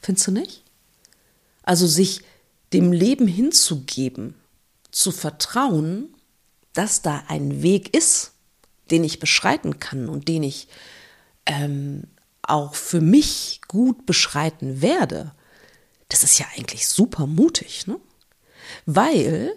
Findest 0.00 0.26
du 0.26 0.32
nicht? 0.32 0.62
Also 1.62 1.86
sich 1.86 2.22
dem 2.72 2.92
Leben 2.92 3.26
hinzugeben, 3.26 4.34
zu 4.90 5.12
vertrauen, 5.12 6.14
dass 6.72 7.02
da 7.02 7.24
ein 7.28 7.62
Weg 7.62 7.96
ist, 7.96 8.32
den 8.90 9.04
ich 9.04 9.20
beschreiten 9.20 9.78
kann 9.78 10.08
und 10.08 10.28
den 10.28 10.42
ich 10.42 10.68
ähm, 11.46 12.04
auch 12.42 12.74
für 12.74 13.00
mich 13.00 13.60
gut 13.68 14.06
beschreiten 14.06 14.82
werde, 14.82 15.32
das 16.08 16.22
ist 16.22 16.38
ja 16.38 16.46
eigentlich 16.56 16.86
super 16.86 17.26
mutig, 17.26 17.86
ne? 17.86 17.98
Weil 18.86 19.56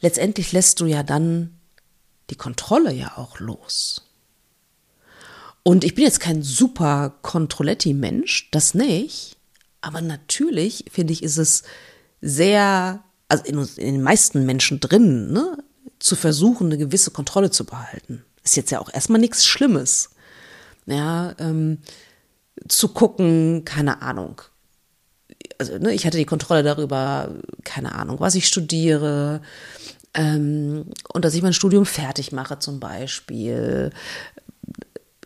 letztendlich 0.00 0.52
lässt 0.52 0.80
du 0.80 0.86
ja 0.86 1.02
dann 1.02 1.60
die 2.30 2.36
Kontrolle 2.36 2.92
ja 2.92 3.16
auch 3.16 3.38
los. 3.38 4.09
Und 5.62 5.84
ich 5.84 5.94
bin 5.94 6.04
jetzt 6.04 6.20
kein 6.20 6.42
super 6.42 7.14
Controletti-Mensch, 7.22 8.50
das 8.50 8.74
nicht. 8.74 9.36
Aber 9.80 10.00
natürlich, 10.00 10.86
finde 10.90 11.12
ich, 11.12 11.22
ist 11.22 11.38
es 11.38 11.62
sehr, 12.20 13.02
also 13.28 13.44
in, 13.44 13.58
in, 13.76 13.94
den 13.94 14.02
meisten 14.02 14.46
Menschen 14.46 14.80
drin, 14.80 15.32
ne, 15.32 15.58
zu 15.98 16.16
versuchen, 16.16 16.66
eine 16.66 16.78
gewisse 16.78 17.10
Kontrolle 17.10 17.50
zu 17.50 17.64
behalten. 17.64 18.24
Ist 18.42 18.56
jetzt 18.56 18.70
ja 18.70 18.80
auch 18.80 18.92
erstmal 18.92 19.20
nichts 19.20 19.46
Schlimmes. 19.46 20.10
Ja, 20.86 21.34
ähm, 21.38 21.78
zu 22.68 22.88
gucken, 22.88 23.64
keine 23.64 24.02
Ahnung. 24.02 24.42
Also, 25.58 25.78
ne, 25.78 25.92
ich 25.92 26.06
hatte 26.06 26.18
die 26.18 26.24
Kontrolle 26.24 26.62
darüber, 26.62 27.34
keine 27.64 27.94
Ahnung, 27.94 28.18
was 28.20 28.34
ich 28.34 28.48
studiere, 28.48 29.42
ähm, 30.12 30.86
und 31.12 31.24
dass 31.24 31.34
ich 31.34 31.42
mein 31.42 31.52
Studium 31.52 31.86
fertig 31.86 32.32
mache 32.32 32.58
zum 32.58 32.80
Beispiel, 32.80 33.90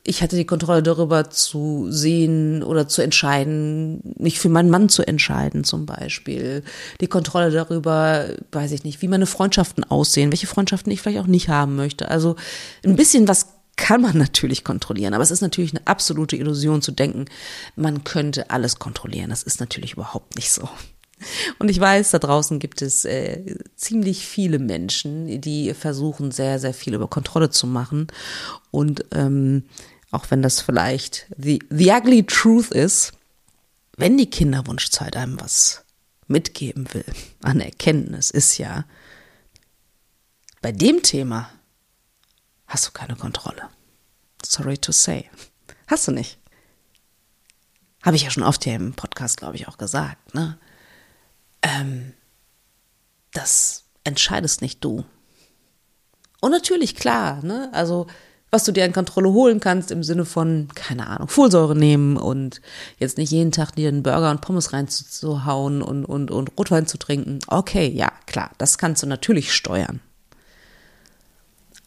ich 0.06 0.22
hatte 0.22 0.36
die 0.36 0.44
Kontrolle 0.44 0.82
darüber 0.82 1.30
zu 1.30 1.86
sehen 1.90 2.62
oder 2.62 2.86
zu 2.86 3.00
entscheiden, 3.00 4.14
mich 4.18 4.38
für 4.38 4.50
meinen 4.50 4.68
Mann 4.68 4.90
zu 4.90 5.02
entscheiden 5.02 5.64
zum 5.64 5.86
Beispiel. 5.86 6.62
Die 7.00 7.06
Kontrolle 7.06 7.50
darüber, 7.50 8.26
weiß 8.52 8.72
ich 8.72 8.84
nicht, 8.84 9.00
wie 9.00 9.08
meine 9.08 9.24
Freundschaften 9.24 9.82
aussehen, 9.82 10.30
welche 10.30 10.46
Freundschaften 10.46 10.92
ich 10.92 11.00
vielleicht 11.00 11.20
auch 11.20 11.26
nicht 11.26 11.48
haben 11.48 11.74
möchte. 11.76 12.10
Also 12.10 12.36
ein 12.84 12.96
bisschen 12.96 13.28
was 13.28 13.46
kann 13.76 14.02
man 14.02 14.18
natürlich 14.18 14.62
kontrollieren, 14.62 15.14
aber 15.14 15.22
es 15.22 15.30
ist 15.30 15.40
natürlich 15.40 15.72
eine 15.72 15.86
absolute 15.86 16.36
Illusion 16.36 16.82
zu 16.82 16.92
denken, 16.92 17.24
man 17.74 18.04
könnte 18.04 18.50
alles 18.50 18.78
kontrollieren. 18.78 19.30
Das 19.30 19.42
ist 19.42 19.58
natürlich 19.58 19.94
überhaupt 19.94 20.36
nicht 20.36 20.52
so. 20.52 20.68
Und 21.58 21.70
ich 21.70 21.80
weiß, 21.80 22.10
da 22.10 22.18
draußen 22.18 22.58
gibt 22.58 22.82
es 22.82 23.06
äh, 23.06 23.56
ziemlich 23.76 24.26
viele 24.26 24.58
Menschen, 24.58 25.40
die 25.40 25.72
versuchen, 25.72 26.30
sehr, 26.30 26.58
sehr 26.58 26.74
viel 26.74 26.92
über 26.92 27.08
Kontrolle 27.08 27.48
zu 27.48 27.66
machen. 27.66 28.08
Und 28.70 29.06
ähm, 29.12 29.64
auch 30.14 30.30
wenn 30.30 30.42
das 30.42 30.60
vielleicht 30.60 31.26
the, 31.36 31.62
the 31.70 31.90
ugly 31.90 32.24
truth 32.24 32.70
ist, 32.70 33.12
wenn 33.96 34.16
die 34.16 34.30
Kinderwunschzeit 34.30 35.16
einem 35.16 35.40
was 35.40 35.84
mitgeben 36.26 36.92
will 36.94 37.04
an 37.42 37.60
Erkenntnis, 37.60 38.30
ist 38.30 38.58
ja, 38.58 38.84
bei 40.62 40.72
dem 40.72 41.02
Thema 41.02 41.50
hast 42.66 42.86
du 42.86 42.92
keine 42.92 43.16
Kontrolle. 43.16 43.68
Sorry 44.44 44.78
to 44.78 44.92
say. 44.92 45.30
Hast 45.86 46.08
du 46.08 46.12
nicht. 46.12 46.38
Habe 48.02 48.16
ich 48.16 48.22
ja 48.22 48.30
schon 48.30 48.42
oft 48.42 48.64
hier 48.64 48.74
im 48.74 48.94
Podcast, 48.94 49.36
glaube 49.36 49.56
ich, 49.56 49.68
auch 49.68 49.78
gesagt. 49.78 50.34
Ne? 50.34 50.58
Ähm, 51.62 52.14
das 53.32 53.84
entscheidest 54.04 54.62
nicht 54.62 54.82
du. 54.84 55.04
Und 56.40 56.50
natürlich, 56.50 56.94
klar, 56.94 57.42
ne? 57.42 57.70
Also 57.72 58.06
was 58.54 58.62
du 58.62 58.70
dir 58.70 58.84
an 58.84 58.92
Kontrolle 58.92 59.32
holen 59.32 59.58
kannst 59.58 59.90
im 59.90 60.04
Sinne 60.04 60.24
von, 60.24 60.68
keine 60.76 61.08
Ahnung, 61.08 61.26
Folsäure 61.26 61.74
nehmen 61.74 62.16
und 62.16 62.60
jetzt 62.98 63.18
nicht 63.18 63.32
jeden 63.32 63.50
Tag 63.50 63.74
dir 63.74 63.88
einen 63.88 64.04
Burger 64.04 64.30
und 64.30 64.42
Pommes 64.42 64.72
reinzuhauen 64.72 65.82
und, 65.82 66.04
und, 66.04 66.30
und 66.30 66.52
Rotwein 66.56 66.86
zu 66.86 66.96
trinken. 66.96 67.40
Okay, 67.48 67.88
ja, 67.88 68.12
klar, 68.26 68.52
das 68.58 68.78
kannst 68.78 69.02
du 69.02 69.08
natürlich 69.08 69.52
steuern. 69.52 69.98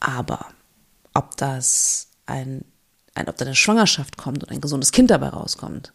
Aber 0.02 0.46
ob 1.14 1.38
das 1.38 2.10
ein, 2.26 2.66
ein, 3.16 3.30
ob 3.30 3.38
da 3.38 3.56
Schwangerschaft 3.56 4.18
kommt 4.18 4.44
und 4.44 4.52
ein 4.52 4.60
gesundes 4.60 4.92
Kind 4.92 5.10
dabei 5.10 5.30
rauskommt, 5.30 5.94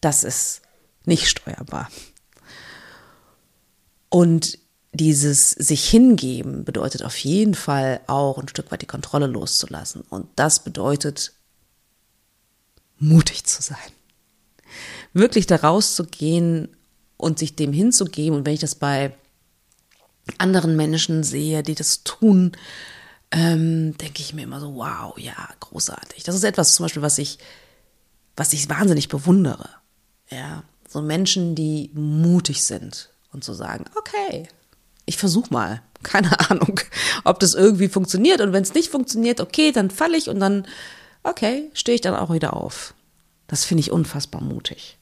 das 0.00 0.22
ist 0.22 0.62
nicht 1.04 1.28
steuerbar. 1.28 1.88
Und 4.10 4.60
dieses 4.94 5.50
sich 5.50 5.88
hingeben 5.88 6.64
bedeutet 6.64 7.02
auf 7.02 7.16
jeden 7.18 7.54
Fall 7.54 8.00
auch 8.06 8.38
ein 8.38 8.48
Stück 8.48 8.70
weit 8.70 8.82
die 8.82 8.86
Kontrolle 8.86 9.26
loszulassen. 9.26 10.02
Und 10.08 10.28
das 10.36 10.62
bedeutet 10.62 11.32
mutig 12.98 13.44
zu 13.44 13.62
sein. 13.62 13.76
Wirklich 15.12 15.46
da 15.46 15.56
rauszugehen 15.56 16.68
und 17.16 17.38
sich 17.38 17.56
dem 17.56 17.72
hinzugeben. 17.72 18.38
Und 18.38 18.46
wenn 18.46 18.54
ich 18.54 18.60
das 18.60 18.76
bei 18.76 19.14
anderen 20.38 20.76
Menschen 20.76 21.24
sehe, 21.24 21.62
die 21.62 21.74
das 21.74 22.04
tun, 22.04 22.52
ähm, 23.30 23.96
denke 23.98 24.20
ich 24.20 24.32
mir 24.32 24.42
immer 24.42 24.60
so, 24.60 24.76
wow, 24.76 25.18
ja, 25.18 25.48
großartig. 25.60 26.22
Das 26.22 26.36
ist 26.36 26.44
etwas 26.44 26.74
zum 26.76 26.84
Beispiel, 26.84 27.02
was 27.02 27.18
ich, 27.18 27.38
was 28.36 28.52
ich 28.52 28.68
wahnsinnig 28.68 29.08
bewundere. 29.08 29.68
Ja, 30.30 30.62
so 30.88 31.02
Menschen, 31.02 31.56
die 31.56 31.90
mutig 31.94 32.64
sind 32.64 33.10
und 33.32 33.42
zu 33.42 33.52
so 33.52 33.58
sagen, 33.58 33.84
okay, 33.96 34.48
ich 35.06 35.16
versuche 35.16 35.52
mal. 35.52 35.82
Keine 36.02 36.38
Ahnung, 36.50 36.80
ob 37.24 37.40
das 37.40 37.54
irgendwie 37.54 37.88
funktioniert. 37.88 38.40
Und 38.40 38.52
wenn 38.52 38.62
es 38.62 38.74
nicht 38.74 38.90
funktioniert, 38.90 39.40
okay, 39.40 39.72
dann 39.72 39.90
falle 39.90 40.16
ich 40.16 40.28
und 40.28 40.40
dann, 40.40 40.66
okay, 41.22 41.70
stehe 41.74 41.94
ich 41.94 42.00
dann 42.00 42.14
auch 42.14 42.32
wieder 42.32 42.54
auf. 42.54 42.94
Das 43.46 43.64
finde 43.64 43.80
ich 43.80 43.90
unfassbar 43.90 44.42
mutig. 44.42 44.98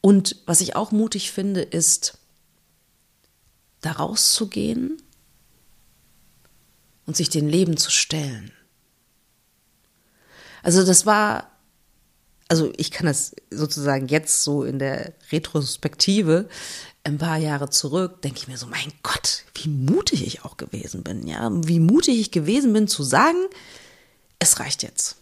Und 0.00 0.36
was 0.46 0.60
ich 0.60 0.76
auch 0.76 0.92
mutig 0.92 1.30
finde, 1.30 1.60
ist, 1.62 2.18
da 3.80 3.92
rauszugehen 3.92 5.02
und 7.06 7.16
sich 7.16 7.28
dem 7.28 7.46
Leben 7.46 7.76
zu 7.76 7.90
stellen. 7.90 8.52
Also 10.62 10.84
das 10.84 11.06
war, 11.06 11.50
also 12.48 12.72
ich 12.76 12.90
kann 12.90 13.06
das 13.06 13.34
sozusagen 13.50 14.08
jetzt 14.08 14.42
so 14.42 14.64
in 14.64 14.78
der 14.78 15.14
Retrospektive 15.32 16.48
ein 17.04 17.18
paar 17.18 17.38
Jahre 17.38 17.70
zurück, 17.70 18.22
denke 18.22 18.38
ich 18.38 18.48
mir 18.48 18.58
so, 18.58 18.66
mein 18.66 18.92
Gott, 19.02 19.44
wie 19.54 19.68
mutig 19.68 20.26
ich 20.26 20.44
auch 20.44 20.56
gewesen 20.56 21.02
bin, 21.02 21.26
ja, 21.26 21.50
wie 21.52 21.80
mutig 21.80 22.20
ich 22.20 22.30
gewesen 22.30 22.72
bin 22.72 22.88
zu 22.88 23.02
sagen, 23.02 23.38
es 24.38 24.60
reicht 24.60 24.82
jetzt. 24.82 25.16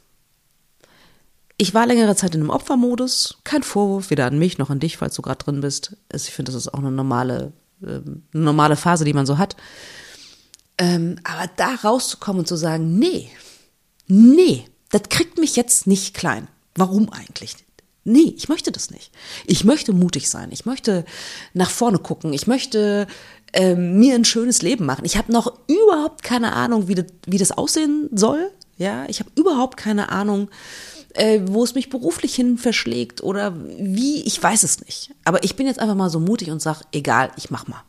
Ich 1.57 1.75
war 1.75 1.87
längere 1.87 2.15
Zeit 2.15 2.35
in 2.35 2.43
einem 2.43 2.51
Opfermodus, 2.51 3.39
kein 3.43 3.63
Vorwurf, 3.63 4.11
weder 4.11 4.27
an 4.27 4.39
mich 4.39 4.59
noch 4.59 4.71
an 4.71 4.79
dich, 4.79 4.97
falls 4.97 5.17
du 5.17 5.23
gerade 5.23 5.45
drin 5.45 5.61
bist. 5.61 5.97
Ich 6.13 6.31
finde, 6.31 6.53
das 6.53 6.63
ist 6.63 6.73
auch 6.73 6.79
eine 6.79 6.93
normale, 6.93 7.53
ähm, 7.83 8.23
eine 8.33 8.45
normale 8.45 8.77
Phase, 8.77 9.05
die 9.05 9.13
man 9.13 9.27
so 9.27 9.39
hat. 9.39 9.57
Ähm, 10.79 11.17
aber 11.25 11.51
da 11.57 11.75
rauszukommen 11.75 12.41
und 12.41 12.47
zu 12.47 12.57
sagen, 12.57 12.99
nee, 12.99 13.29
nee, 14.07 14.67
das 14.91 15.03
kriegt 15.09 15.39
mich 15.39 15.57
jetzt 15.57 15.89
nicht 15.89 16.15
klein. 16.15 16.47
Warum 16.77 17.11
eigentlich? 17.13 17.57
Nee, 18.09 18.35
ich 18.37 18.49
möchte 18.49 18.73
das 18.73 18.91
nicht. 18.91 19.11
Ich 19.47 19.65
möchte 19.65 19.93
mutig 19.93 20.29
sein. 20.29 20.49
Ich 20.53 20.67
möchte 20.67 21.05
nach 21.55 21.71
vorne 21.71 21.99
gucken. 21.99 22.33
Ich 22.33 22.47
möchte 22.47 23.07
ähm, 23.53 23.99
mir 23.99 24.15
ein 24.15 24.25
schönes 24.25 24.63
Leben 24.63 24.87
machen. 24.87 25.05
Ich 25.05 25.17
habe 25.17 25.33
noch 25.33 25.53
überhaupt 25.67 26.23
keine 26.23 26.53
Ahnung, 26.53 26.89
wie 26.89 26.95
das, 26.95 27.07
wie 27.27 27.39
das 27.39 27.53
aussehen 27.53 28.09
soll. 28.13 28.51
Ja, 28.77 29.07
ich 29.09 29.21
habe 29.21 29.31
überhaupt 29.35 29.77
keine 29.77 30.11
Ahnung, 30.11 30.49
äh, 31.15 31.41
wo 31.47 31.65
es 31.65 31.75
mich 31.75 31.91
beruflich 31.91 32.35
hin 32.35 32.59
verschlägt 32.59 33.23
oder 33.23 33.55
wie. 33.79 34.23
Ich 34.23 34.43
weiß 34.43 34.63
es 34.63 34.81
nicht. 34.85 35.11
Aber 35.25 35.45
ich 35.45 35.57
bin 35.57 35.67
jetzt 35.67 35.81
einfach 35.81 35.97
mal 35.97 36.11
so 36.11 36.21
mutig 36.21 36.51
und 36.51 36.63
sage, 36.63 36.81
egal, 36.93 37.31
ich 37.37 37.51
mach 37.51 37.67
mal. 37.67 37.83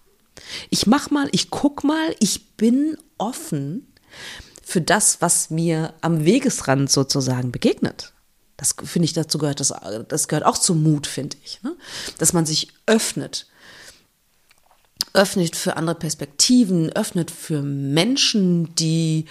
Ich 0.69 0.87
mach 0.87 1.11
mal, 1.11 1.29
ich 1.31 1.49
guck 1.49 1.83
mal, 1.83 2.15
ich 2.19 2.55
bin 2.55 2.97
offen 3.17 3.87
für 4.63 4.81
das, 4.81 5.21
was 5.21 5.49
mir 5.49 5.93
am 6.01 6.25
Wegesrand 6.25 6.91
sozusagen 6.91 7.51
begegnet. 7.51 8.13
Das 8.59 8.75
finde 8.83 9.05
ich 9.05 9.13
dazu 9.13 9.37
gehört, 9.37 9.61
das, 9.61 9.73
das 10.09 10.27
gehört 10.27 10.45
auch 10.45 10.57
zum 10.57 10.83
Mut, 10.83 11.07
finde 11.07 11.37
ich. 11.45 11.63
Ne? 11.63 11.77
Dass 12.17 12.33
man 12.33 12.45
sich 12.45 12.67
öffnet. 12.87 13.47
Öffnet 15.13 15.55
für 15.55 15.77
andere 15.77 15.95
Perspektiven, 15.95 16.91
öffnet 16.91 17.31
für 17.31 17.61
Menschen, 17.61 18.75
die 18.75 19.25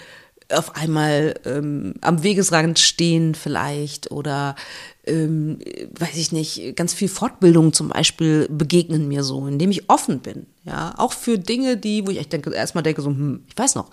auf 0.51 0.75
einmal 0.75 1.35
ähm, 1.45 1.93
am 2.01 2.23
Wegesrand 2.23 2.79
stehen 2.79 3.35
vielleicht 3.35 4.11
oder 4.11 4.55
ähm, 5.05 5.59
weiß 5.97 6.15
ich 6.17 6.31
nicht, 6.31 6.75
ganz 6.75 6.93
viel 6.93 7.07
Fortbildung 7.07 7.73
zum 7.73 7.89
Beispiel 7.89 8.47
begegnen 8.49 9.07
mir 9.07 9.23
so, 9.23 9.47
indem 9.47 9.71
ich 9.71 9.89
offen 9.89 10.19
bin. 10.19 10.45
Ja, 10.65 10.93
auch 10.97 11.13
für 11.13 11.39
Dinge, 11.39 11.77
die, 11.77 12.05
wo 12.05 12.11
ich 12.11 12.29
denke, 12.29 12.53
erstmal 12.53 12.83
denke, 12.83 13.01
so, 13.01 13.09
hm, 13.09 13.43
ich 13.47 13.57
weiß 13.57 13.75
noch, 13.75 13.89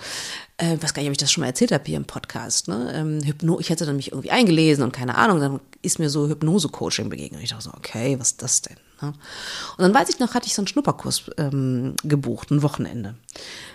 äh, 0.59 0.77
weiß 0.81 0.93
gar 0.93 1.03
nicht, 1.03 1.09
ob 1.09 1.13
ich 1.13 1.19
das 1.19 1.33
schon 1.33 1.43
mal 1.43 1.49
erzählt 1.49 1.73
habe 1.73 1.85
hier 1.87 1.97
im 1.97 2.05
Podcast. 2.05 2.69
Ne? 2.69 2.93
Ähm, 2.95 3.21
Hypno 3.25 3.61
ich 3.61 3.71
hätte 3.71 3.87
dann 3.87 3.97
mich 3.97 4.13
irgendwie 4.13 4.31
eingelesen 4.31 4.85
und 4.85 4.93
keine 4.93 5.17
Ahnung, 5.17 5.41
dann 5.41 5.61
ist 5.83 5.99
mir 5.99 6.11
so 6.11 6.29
Hypnose-Coaching 6.29 7.09
begegnet. 7.09 7.43
Ich 7.43 7.51
dachte 7.51 7.65
so, 7.65 7.71
okay, 7.75 8.19
was 8.19 8.33
ist 8.33 8.43
das 8.43 8.63
denn? 8.63 8.77
Ne? 9.01 9.09
Und 9.09 9.83
dann 9.83 9.95
weiß 9.95 10.09
ich 10.09 10.19
noch, 10.19 10.35
hatte 10.35 10.47
ich 10.47 10.55
so 10.55 10.63
einen 10.63 10.69
Schnupperkurs 10.69 11.31
ähm, 11.39 11.95
gebucht, 12.03 12.51
ein 12.51 12.63
Wochenende. 12.63 13.15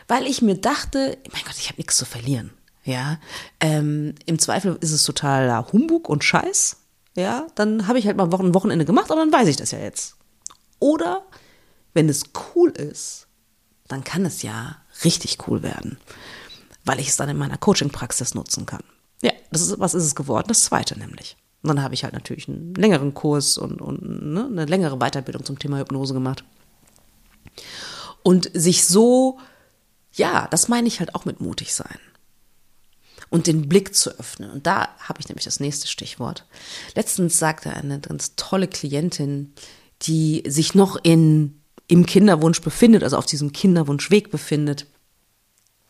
Weil 0.07 0.27
ich 0.27 0.41
mir 0.41 0.55
dachte, 0.55 1.17
mein 1.31 1.43
Gott, 1.45 1.55
ich 1.57 1.69
habe 1.69 1.77
nichts 1.77 1.97
zu 1.97 2.05
verlieren. 2.05 2.51
Ja, 2.83 3.19
ähm, 3.59 4.15
im 4.25 4.39
Zweifel 4.39 4.77
ist 4.81 4.91
es 4.91 5.03
totaler 5.03 5.71
Humbug 5.71 6.09
und 6.09 6.23
Scheiß 6.23 6.77
ja, 7.15 7.47
dann 7.55 7.87
habe 7.87 7.99
ich 7.99 8.07
halt 8.07 8.17
mal 8.17 8.33
ein 8.33 8.53
Wochenende 8.53 8.85
gemacht 8.85 9.09
und 9.11 9.17
dann 9.17 9.33
weiß 9.33 9.47
ich 9.47 9.57
das 9.57 9.71
ja 9.71 9.79
jetzt. 9.79 10.15
Oder 10.79 11.23
wenn 11.93 12.07
es 12.07 12.23
cool 12.55 12.71
ist, 12.71 13.27
dann 13.87 14.03
kann 14.03 14.25
es 14.25 14.41
ja 14.41 14.77
richtig 15.03 15.37
cool 15.47 15.61
werden, 15.61 15.97
weil 16.85 16.99
ich 16.99 17.09
es 17.09 17.17
dann 17.17 17.29
in 17.29 17.37
meiner 17.37 17.57
Coaching-Praxis 17.57 18.33
nutzen 18.33 18.65
kann. 18.65 18.83
Ja, 19.21 19.33
das 19.51 19.61
ist, 19.61 19.79
was 19.79 19.93
ist 19.93 20.05
es 20.05 20.15
geworden? 20.15 20.47
Das 20.47 20.63
zweite 20.63 20.97
nämlich. 20.97 21.35
Und 21.61 21.67
dann 21.67 21.83
habe 21.83 21.93
ich 21.93 22.03
halt 22.03 22.13
natürlich 22.13 22.47
einen 22.47 22.73
längeren 22.73 23.13
Kurs 23.13 23.57
und, 23.57 23.81
und 23.81 24.01
ne, 24.01 24.45
eine 24.45 24.65
längere 24.65 24.97
Weiterbildung 24.97 25.43
zum 25.43 25.59
Thema 25.59 25.77
Hypnose 25.77 26.13
gemacht. 26.13 26.43
Und 28.23 28.49
sich 28.53 28.85
so, 28.85 29.37
ja, 30.13 30.47
das 30.49 30.69
meine 30.69 30.87
ich 30.87 30.99
halt 30.99 31.13
auch 31.13 31.25
mit 31.25 31.41
mutig 31.41 31.75
sein 31.75 31.99
und 33.31 33.47
den 33.47 33.67
Blick 33.67 33.95
zu 33.95 34.11
öffnen. 34.19 34.51
Und 34.51 34.67
da 34.67 34.89
habe 34.99 35.19
ich 35.19 35.29
nämlich 35.29 35.45
das 35.45 35.59
nächste 35.59 35.87
Stichwort. 35.87 36.45
Letztens 36.95 37.39
sagte 37.39 37.73
eine 37.73 37.99
ganz 37.99 38.35
tolle 38.35 38.67
Klientin, 38.67 39.53
die 40.03 40.43
sich 40.45 40.75
noch 40.75 40.97
in, 41.01 41.61
im 41.87 42.05
Kinderwunsch 42.05 42.61
befindet, 42.61 43.03
also 43.03 43.17
auf 43.17 43.25
diesem 43.25 43.53
Kinderwunschweg 43.53 44.29
befindet, 44.31 44.85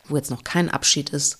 wo 0.05 0.15
jetzt 0.15 0.29
noch 0.29 0.43
kein 0.43 0.69
Abschied 0.69 1.09
ist, 1.09 1.39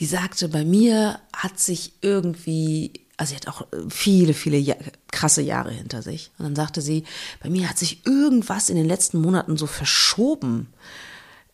die 0.00 0.06
sagte, 0.06 0.48
bei 0.48 0.64
mir 0.64 1.20
hat 1.32 1.60
sich 1.60 1.92
irgendwie, 2.00 2.92
also 3.16 3.30
sie 3.30 3.36
hat 3.36 3.48
auch 3.48 3.66
viele, 3.88 4.34
viele 4.34 4.56
ja 4.56 4.74
krasse 5.12 5.42
Jahre 5.42 5.70
hinter 5.70 6.02
sich. 6.02 6.32
Und 6.38 6.44
dann 6.44 6.56
sagte 6.56 6.82
sie, 6.82 7.04
bei 7.40 7.50
mir 7.50 7.68
hat 7.68 7.78
sich 7.78 8.04
irgendwas 8.04 8.68
in 8.68 8.76
den 8.76 8.86
letzten 8.86 9.20
Monaten 9.20 9.56
so 9.56 9.66
verschoben. 9.66 10.72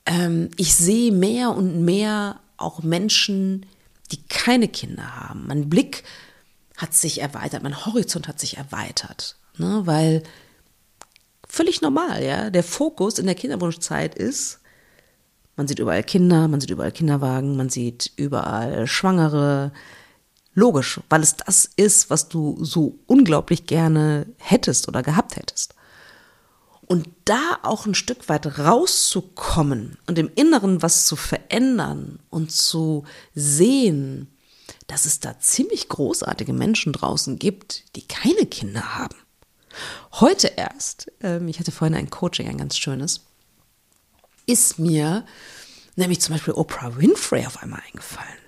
Ähm, 0.07 0.49
ich 0.57 0.75
sehe 0.75 1.13
mehr 1.13 1.51
und 1.51 1.85
mehr 1.85 2.41
auch 2.65 2.83
Menschen, 2.83 3.67
die 4.11 4.23
keine 4.29 4.69
Kinder 4.69 5.17
haben. 5.17 5.47
Mein 5.47 5.69
Blick 5.69 6.05
hat 6.77 6.95
sich 6.95 7.21
erweitert, 7.21 7.63
mein 7.63 7.87
Horizont 7.87 8.27
hat 8.29 8.41
sich 8.41 8.57
erweitert, 8.57 9.37
ne? 9.59 9.83
weil 9.85 10.23
völlig 11.49 11.81
normal, 11.83 12.25
ja. 12.25 12.51
Der 12.51 12.65
Fokus 12.65 13.19
in 13.19 13.27
der 13.27 13.37
Kinderwunschzeit 13.37 14.15
ist, 14.15 14.61
man 15.57 15.69
sieht 15.69 15.79
überall 15.79 16.03
Kinder, 16.03 16.49
man 16.49 16.61
sieht 16.61 16.71
überall 16.71 16.93
Kinderwagen, 16.93 17.57
man 17.57 17.69
sieht 17.69 18.13
überall 18.17 18.87
Schwangere. 18.87 19.73
Logisch, 20.55 21.01
weil 21.09 21.23
es 21.23 21.37
das 21.37 21.65
ist, 21.77 22.11
was 22.11 22.29
du 22.29 22.63
so 22.65 22.99
unglaublich 23.07 23.67
gerne 23.67 24.27
hättest 24.39 24.89
oder 24.89 25.03
gehabt 25.03 25.37
hättest. 25.37 25.74
Und 26.87 27.09
da 27.25 27.59
auch 27.63 27.87
ein 27.87 27.95
Stück 27.95 28.29
weit 28.29 28.59
rauszukommen 28.59 29.97
und 30.07 30.19
im 30.19 30.31
Inneren 30.35 30.83
was 30.83 31.07
zu 31.07 31.17
verändern 31.17 32.19
und 32.31 32.53
zu 32.53 33.05
sehen, 33.35 34.29
dass 34.87 35.07
es 35.07 35.21
da 35.21 35.39
ziemlich 35.39 35.89
großartige 35.89 36.53
Menschen 36.53 36.93
draußen 36.93 37.39
gibt, 37.39 37.85
die 37.97 38.07
keine 38.07 38.47
Kinder 38.47 38.97
haben. 38.97 39.17
Heute 40.13 40.49
erst, 40.57 41.11
ähm, 41.21 41.49
ich 41.49 41.59
hatte 41.59 41.73
vorhin 41.73 41.97
ein 41.97 42.11
Coaching, 42.11 42.49
ein 42.49 42.59
ganz 42.59 42.77
schönes, 42.77 43.23
ist 44.47 44.79
mir 44.79 45.25
nämlich 45.97 46.21
zum 46.21 46.35
Beispiel 46.35 46.55
Oprah 46.55 46.97
Winfrey 46.97 47.47
auf 47.47 47.63
einmal 47.63 47.83
eingefallen. 47.89 48.39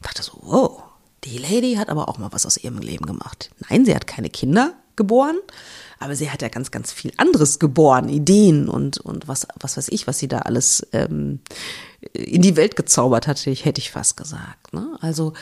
Ich 0.00 0.06
dachte 0.06 0.22
so, 0.22 0.38
wow, 0.42 0.82
die 1.24 1.38
Lady 1.38 1.74
hat 1.74 1.88
aber 1.88 2.08
auch 2.08 2.18
mal 2.18 2.32
was 2.32 2.46
aus 2.46 2.56
ihrem 2.56 2.78
Leben 2.78 3.06
gemacht. 3.06 3.50
Nein, 3.68 3.84
sie 3.84 3.94
hat 3.94 4.06
keine 4.06 4.30
Kinder 4.30 4.74
geboren, 4.96 5.38
aber 6.02 6.16
sie 6.16 6.30
hat 6.30 6.42
ja 6.42 6.48
ganz, 6.48 6.70
ganz 6.70 6.92
viel 6.92 7.12
anderes 7.16 7.58
geboren, 7.58 8.08
Ideen 8.08 8.68
und, 8.68 8.98
und 8.98 9.28
was, 9.28 9.46
was 9.60 9.76
weiß 9.76 9.88
ich, 9.88 10.06
was 10.06 10.18
sie 10.18 10.28
da 10.28 10.40
alles 10.40 10.86
ähm, 10.92 11.40
in 12.12 12.42
die 12.42 12.56
Welt 12.56 12.76
gezaubert 12.76 13.26
hat, 13.26 13.44
hätte 13.46 13.80
ich 13.80 13.90
fast 13.90 14.16
gesagt. 14.16 14.72
Ne? 14.72 14.96
Also 15.00 15.32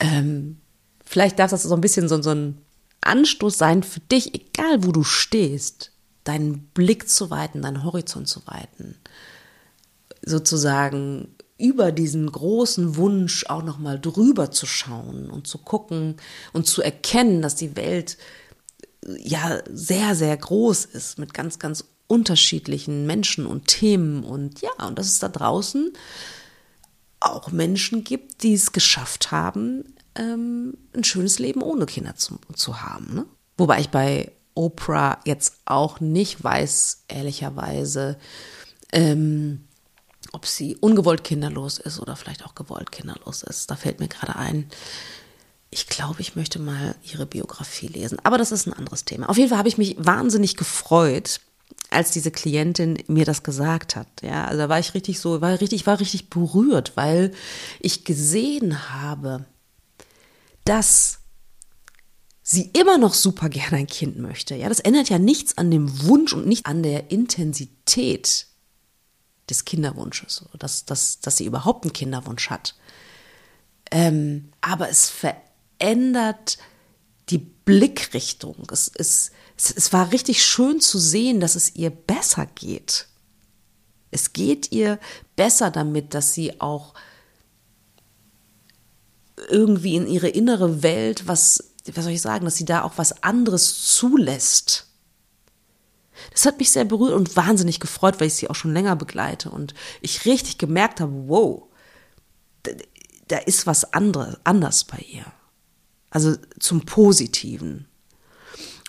ähm, 0.00 0.58
vielleicht 1.04 1.38
darf 1.38 1.50
das 1.50 1.64
so 1.64 1.74
ein 1.74 1.80
bisschen 1.80 2.08
so, 2.08 2.20
so 2.22 2.30
ein 2.30 2.58
Anstoß 3.00 3.58
sein 3.58 3.82
für 3.82 4.00
dich, 4.00 4.34
egal 4.34 4.84
wo 4.84 4.92
du 4.92 5.04
stehst, 5.04 5.92
deinen 6.24 6.60
Blick 6.74 7.08
zu 7.08 7.30
weiten, 7.30 7.62
deinen 7.62 7.84
Horizont 7.84 8.28
zu 8.28 8.46
weiten, 8.46 8.96
sozusagen 10.24 11.34
über 11.58 11.92
diesen 11.92 12.30
großen 12.30 12.96
Wunsch 12.96 13.46
auch 13.46 13.62
noch 13.62 13.78
mal 13.78 14.00
drüber 14.00 14.50
zu 14.50 14.66
schauen 14.66 15.30
und 15.30 15.46
zu 15.46 15.58
gucken 15.58 16.16
und 16.52 16.66
zu 16.66 16.82
erkennen, 16.82 17.42
dass 17.42 17.54
die 17.54 17.76
Welt 17.76 18.16
ja 19.18 19.60
sehr, 19.70 20.14
sehr 20.14 20.36
groß 20.36 20.84
ist 20.86 21.18
mit 21.18 21.34
ganz, 21.34 21.58
ganz 21.58 21.84
unterschiedlichen 22.06 23.06
Menschen 23.06 23.46
und 23.46 23.66
Themen 23.66 24.24
und 24.24 24.60
ja, 24.60 24.70
und 24.86 24.98
dass 24.98 25.06
es 25.06 25.18
da 25.18 25.28
draußen 25.28 25.92
auch 27.20 27.50
Menschen 27.50 28.04
gibt, 28.04 28.42
die 28.42 28.54
es 28.54 28.72
geschafft 28.72 29.30
haben, 29.30 29.94
ähm, 30.14 30.76
ein 30.94 31.04
schönes 31.04 31.38
Leben 31.38 31.62
ohne 31.62 31.86
Kinder 31.86 32.16
zu, 32.16 32.38
zu 32.54 32.82
haben. 32.82 33.14
Ne? 33.14 33.26
Wobei 33.56 33.80
ich 33.80 33.88
bei 33.88 34.32
Oprah 34.54 35.18
jetzt 35.24 35.54
auch 35.64 36.00
nicht 36.00 36.44
weiß, 36.44 37.04
ehrlicherweise, 37.08 38.18
ähm, 38.92 39.64
ob 40.32 40.46
sie 40.46 40.76
ungewollt 40.76 41.24
kinderlos 41.24 41.78
ist 41.78 41.98
oder 41.98 42.16
vielleicht 42.16 42.44
auch 42.44 42.54
gewollt 42.54 42.92
kinderlos 42.92 43.42
ist. 43.42 43.70
Da 43.70 43.76
fällt 43.76 44.00
mir 44.00 44.08
gerade 44.08 44.36
ein, 44.36 44.68
ich 45.74 45.88
glaube, 45.88 46.20
ich 46.20 46.36
möchte 46.36 46.60
mal 46.60 46.94
ihre 47.02 47.26
Biografie 47.26 47.88
lesen. 47.88 48.18
Aber 48.22 48.38
das 48.38 48.52
ist 48.52 48.66
ein 48.66 48.72
anderes 48.72 49.04
Thema. 49.04 49.28
Auf 49.28 49.36
jeden 49.36 49.48
Fall 49.48 49.58
habe 49.58 49.68
ich 49.68 49.76
mich 49.76 49.96
wahnsinnig 49.98 50.56
gefreut, 50.56 51.40
als 51.90 52.12
diese 52.12 52.30
Klientin 52.30 53.02
mir 53.08 53.24
das 53.24 53.42
gesagt 53.42 53.96
hat. 53.96 54.06
Ja, 54.22 54.44
also 54.46 54.58
da 54.58 54.68
war 54.68 54.78
ich 54.78 54.94
richtig 54.94 55.18
so, 55.18 55.40
war 55.40 55.60
richtig, 55.60 55.84
war 55.84 55.98
richtig 55.98 56.30
berührt, 56.30 56.92
weil 56.94 57.32
ich 57.80 58.04
gesehen 58.04 58.90
habe, 58.90 59.46
dass 60.64 61.18
sie 62.44 62.70
immer 62.72 62.96
noch 62.96 63.14
super 63.14 63.48
gerne 63.48 63.78
ein 63.78 63.88
Kind 63.88 64.16
möchte. 64.16 64.54
Ja, 64.54 64.68
das 64.68 64.78
ändert 64.78 65.08
ja 65.08 65.18
nichts 65.18 65.58
an 65.58 65.72
dem 65.72 66.04
Wunsch 66.04 66.32
und 66.34 66.46
nicht 66.46 66.66
an 66.66 66.84
der 66.84 67.10
Intensität 67.10 68.46
des 69.50 69.64
Kinderwunsches, 69.64 70.44
dass, 70.56 70.84
dass, 70.84 71.18
dass 71.18 71.36
sie 71.36 71.46
überhaupt 71.46 71.84
einen 71.84 71.92
Kinderwunsch 71.92 72.48
hat. 72.48 72.76
Ähm, 73.90 74.52
aber 74.60 74.88
es 74.88 75.10
verändert 75.10 75.42
die 77.30 77.38
Blickrichtung. 77.38 78.66
Es, 78.70 78.90
es, 78.94 79.32
es, 79.56 79.92
war 79.92 80.12
richtig 80.12 80.44
schön 80.44 80.80
zu 80.80 80.98
sehen, 80.98 81.40
dass 81.40 81.54
es 81.54 81.74
ihr 81.74 81.90
besser 81.90 82.46
geht. 82.46 83.08
Es 84.10 84.32
geht 84.32 84.72
ihr 84.72 84.98
besser 85.36 85.70
damit, 85.70 86.14
dass 86.14 86.34
sie 86.34 86.60
auch 86.60 86.94
irgendwie 89.48 89.96
in 89.96 90.06
ihre 90.06 90.28
innere 90.28 90.82
Welt 90.82 91.26
was, 91.26 91.72
was 91.92 92.04
soll 92.04 92.12
ich 92.12 92.22
sagen, 92.22 92.44
dass 92.44 92.56
sie 92.56 92.64
da 92.64 92.82
auch 92.82 92.96
was 92.96 93.22
anderes 93.22 93.96
zulässt. 93.96 94.86
Das 96.32 96.46
hat 96.46 96.58
mich 96.58 96.70
sehr 96.70 96.84
berührt 96.84 97.14
und 97.14 97.36
wahnsinnig 97.36 97.80
gefreut, 97.80 98.20
weil 98.20 98.28
ich 98.28 98.34
sie 98.34 98.48
auch 98.48 98.54
schon 98.54 98.72
länger 98.72 98.96
begleite 98.96 99.50
und 99.50 99.74
ich 100.00 100.24
richtig 100.24 100.58
gemerkt 100.58 101.00
habe, 101.00 101.12
wow, 101.26 101.64
da, 102.62 102.72
da 103.28 103.38
ist 103.38 103.66
was 103.66 103.92
anderes, 103.92 104.36
anders 104.44 104.84
bei 104.84 104.98
ihr. 104.98 105.26
Also 106.14 106.36
zum 106.60 106.82
Positiven. 106.82 107.86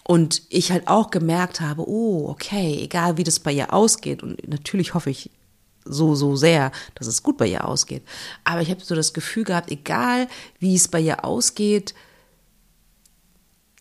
Und 0.03 0.43
ich 0.49 0.71
halt 0.71 0.87
auch 0.87 1.09
gemerkt 1.09 1.59
habe, 1.59 1.89
oh, 1.89 2.29
okay, 2.29 2.77
egal 2.79 3.17
wie 3.17 3.23
das 3.23 3.39
bei 3.39 3.51
ihr 3.51 3.73
ausgeht, 3.73 4.21
und 4.21 4.47
natürlich 4.47 4.93
hoffe 4.93 5.09
ich 5.09 5.31
so, 5.83 6.13
so 6.13 6.35
sehr, 6.35 6.71
dass 6.93 7.07
es 7.07 7.23
gut 7.23 7.37
bei 7.37 7.47
ihr 7.47 7.67
ausgeht. 7.67 8.03
Aber 8.43 8.61
ich 8.61 8.69
habe 8.69 8.85
so 8.85 8.93
das 8.93 9.13
Gefühl 9.13 9.43
gehabt, 9.43 9.71
egal 9.71 10.27
wie 10.59 10.75
es 10.75 10.87
bei 10.87 10.99
ihr 10.99 11.25
ausgeht, 11.25 11.95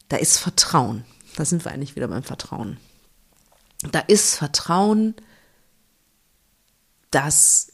da 0.09 0.17
ist 0.17 0.39
Vertrauen. 0.39 1.05
Da 1.37 1.45
sind 1.45 1.67
wir 1.67 1.73
eigentlich 1.73 1.97
wieder 1.97 2.09
beim 2.09 2.23
Vertrauen. 2.23 2.79
Da 3.93 4.01
ist 4.01 4.37
Vertrauen, 4.37 5.15
dass 7.11 7.73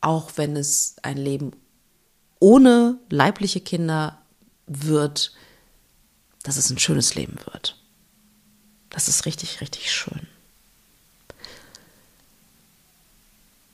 auch 0.00 0.30
wenn 0.36 0.56
es 0.56 0.96
ein 1.02 1.18
Leben 1.18 1.52
ohne 2.40 2.98
leibliche 3.10 3.60
Kinder 3.60 4.21
wird, 4.80 5.32
dass 6.42 6.56
es 6.56 6.70
ein 6.70 6.78
schönes 6.78 7.14
Leben 7.14 7.36
wird. 7.52 7.76
Das 8.90 9.08
ist 9.08 9.26
richtig, 9.26 9.60
richtig 9.60 9.90
schön. 9.90 10.26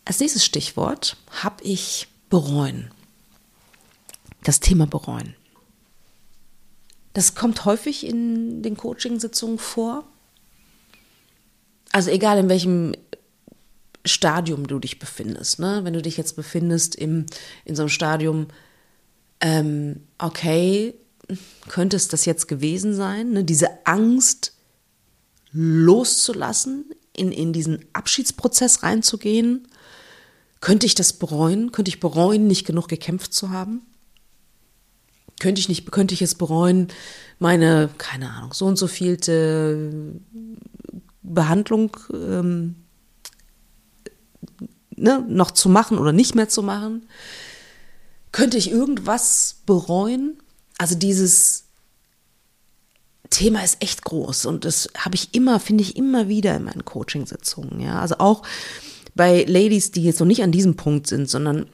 Als 0.04 0.20
nächstes 0.20 0.44
Stichwort 0.44 1.16
habe 1.42 1.62
ich 1.64 2.08
bereuen. 2.30 2.90
Das 4.42 4.60
Thema 4.60 4.86
bereuen. 4.86 5.34
Das 7.12 7.34
kommt 7.34 7.64
häufig 7.64 8.06
in 8.06 8.62
den 8.62 8.76
Coaching-Sitzungen 8.76 9.58
vor. 9.58 10.04
Also 11.90 12.10
egal 12.10 12.38
in 12.38 12.48
welchem 12.48 12.94
Stadium 14.04 14.66
du 14.66 14.78
dich 14.78 14.98
befindest. 14.98 15.58
Ne? 15.58 15.80
Wenn 15.82 15.94
du 15.94 16.02
dich 16.02 16.16
jetzt 16.16 16.36
befindest 16.36 16.94
im, 16.94 17.26
in 17.64 17.74
so 17.76 17.82
einem 17.82 17.88
Stadium, 17.88 18.46
ähm, 19.40 20.00
okay, 20.18 20.94
könnte 21.68 21.96
es 21.96 22.08
das 22.08 22.24
jetzt 22.24 22.48
gewesen 22.48 22.94
sein? 22.94 23.30
Ne? 23.30 23.44
Diese 23.44 23.86
Angst 23.86 24.54
loszulassen, 25.52 26.84
in, 27.18 27.32
in 27.32 27.52
diesen 27.52 27.84
Abschiedsprozess 27.92 28.82
reinzugehen? 28.82 29.68
Könnte 30.60 30.86
ich 30.86 30.94
das 30.94 31.12
bereuen? 31.12 31.72
Könnte 31.72 31.90
ich 31.90 32.00
bereuen, 32.00 32.46
nicht 32.46 32.66
genug 32.66 32.88
gekämpft 32.88 33.34
zu 33.34 33.50
haben? 33.50 33.82
Könnte 35.40 35.60
ich 35.60 35.68
nicht, 35.68 35.90
könnte 35.92 36.14
ich 36.14 36.22
es 36.22 36.34
bereuen, 36.34 36.88
meine, 37.38 37.90
keine 37.98 38.30
Ahnung, 38.30 38.52
so 38.52 38.66
und 38.66 38.76
so 38.76 38.88
vielte 38.88 40.20
Behandlung 41.22 41.96
ähm, 42.12 42.74
ne, 44.96 45.24
noch 45.28 45.52
zu 45.52 45.68
machen 45.68 45.98
oder 45.98 46.12
nicht 46.12 46.34
mehr 46.34 46.48
zu 46.48 46.62
machen? 46.62 47.06
Könnte 48.32 48.56
ich 48.58 48.70
irgendwas 48.70 49.56
bereuen? 49.66 50.38
Also 50.78 50.94
dieses 50.94 51.64
Thema 53.30 53.62
ist 53.62 53.82
echt 53.82 54.04
groß 54.04 54.46
und 54.46 54.64
das 54.64 54.88
habe 54.96 55.14
ich 55.14 55.34
immer, 55.34 55.60
finde 55.60 55.82
ich 55.82 55.96
immer 55.96 56.28
wieder 56.28 56.56
in 56.56 56.64
meinen 56.64 56.84
Coachingsitzungen. 56.84 57.80
Ja, 57.80 58.00
also 58.00 58.16
auch 58.18 58.42
bei 59.14 59.44
Ladies, 59.44 59.90
die 59.90 60.02
jetzt 60.02 60.20
noch 60.20 60.26
nicht 60.26 60.42
an 60.42 60.52
diesem 60.52 60.76
Punkt 60.76 61.06
sind, 61.06 61.28
sondern 61.28 61.66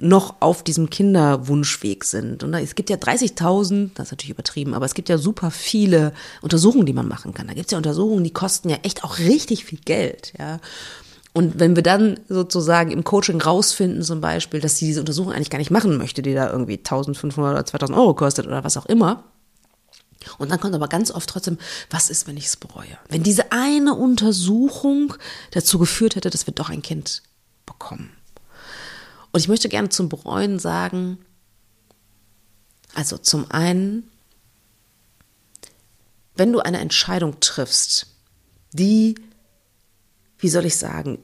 noch 0.00 0.36
auf 0.40 0.62
diesem 0.64 0.90
Kinderwunschweg 0.90 2.04
sind. 2.04 2.42
Und 2.42 2.54
es 2.54 2.74
gibt 2.74 2.90
ja 2.90 2.96
30.000, 2.96 3.90
das 3.94 4.08
ist 4.08 4.12
natürlich 4.12 4.30
übertrieben, 4.30 4.74
aber 4.74 4.86
es 4.86 4.94
gibt 4.94 5.08
ja 5.08 5.18
super 5.18 5.50
viele 5.50 6.12
Untersuchungen, 6.40 6.86
die 6.86 6.92
man 6.92 7.06
machen 7.06 7.34
kann. 7.34 7.46
Da 7.46 7.54
gibt 7.54 7.66
es 7.66 7.72
ja 7.72 7.78
Untersuchungen, 7.78 8.24
die 8.24 8.32
kosten 8.32 8.68
ja 8.68 8.78
echt 8.82 9.04
auch 9.04 9.18
richtig 9.18 9.64
viel 9.64 9.78
Geld, 9.84 10.32
ja. 10.38 10.58
Und 11.32 11.58
wenn 11.58 11.76
wir 11.76 11.82
dann 11.82 12.20
sozusagen 12.28 12.90
im 12.90 13.04
Coaching 13.04 13.40
rausfinden, 13.40 14.02
zum 14.02 14.20
Beispiel, 14.20 14.60
dass 14.60 14.76
sie 14.76 14.86
diese 14.86 15.00
Untersuchung 15.00 15.32
eigentlich 15.32 15.50
gar 15.50 15.58
nicht 15.58 15.70
machen 15.70 15.96
möchte, 15.96 16.20
die 16.20 16.34
da 16.34 16.50
irgendwie 16.50 16.76
1500 16.76 17.52
oder 17.54 17.64
2000 17.64 17.98
Euro 17.98 18.14
kostet 18.14 18.46
oder 18.46 18.64
was 18.64 18.76
auch 18.76 18.86
immer, 18.86 19.24
und 20.38 20.50
dann 20.50 20.60
kommt 20.60 20.74
aber 20.74 20.88
ganz 20.88 21.10
oft 21.10 21.28
trotzdem, 21.28 21.58
was 21.90 22.10
ist, 22.10 22.26
wenn 22.26 22.36
ich 22.36 22.46
es 22.46 22.56
bereue? 22.56 22.98
Wenn 23.08 23.22
diese 23.22 23.52
eine 23.52 23.94
Untersuchung 23.94 25.14
dazu 25.50 25.78
geführt 25.78 26.16
hätte, 26.16 26.30
dass 26.30 26.46
wir 26.46 26.54
doch 26.54 26.70
ein 26.70 26.82
Kind 26.82 27.22
bekommen. 27.66 28.10
Und 29.32 29.40
ich 29.40 29.48
möchte 29.48 29.68
gerne 29.68 29.88
zum 29.88 30.08
Bereuen 30.08 30.58
sagen, 30.58 31.18
also 32.94 33.16
zum 33.16 33.50
einen, 33.50 34.08
wenn 36.36 36.52
du 36.52 36.60
eine 36.60 36.80
Entscheidung 36.80 37.40
triffst, 37.40 38.06
die, 38.72 39.14
wie 40.42 40.48
soll 40.48 40.66
ich 40.66 40.76
sagen, 40.76 41.18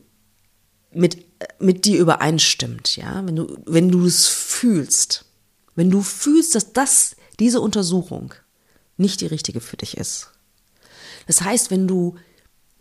mit, 0.93 1.27
mit 1.59 1.85
dir 1.85 1.99
übereinstimmt, 1.99 2.97
ja, 2.97 3.27
wenn 3.27 3.37
du, 3.37 3.59
wenn 3.67 3.91
du 3.91 4.07
es 4.07 4.29
fühlst, 4.29 5.25
wenn 5.75 5.91
du 5.91 6.03
fühlst, 6.03 6.55
dass 6.55 6.73
das, 6.73 7.17
diese 7.41 7.61
Untersuchung 7.61 8.33
nicht 8.97 9.21
die 9.21 9.27
richtige 9.27 9.61
für 9.61 9.77
dich 9.77 9.97
ist. 9.97 10.31
Das 11.27 11.43
heißt, 11.43 11.71
wenn 11.73 11.89
du 11.89 12.15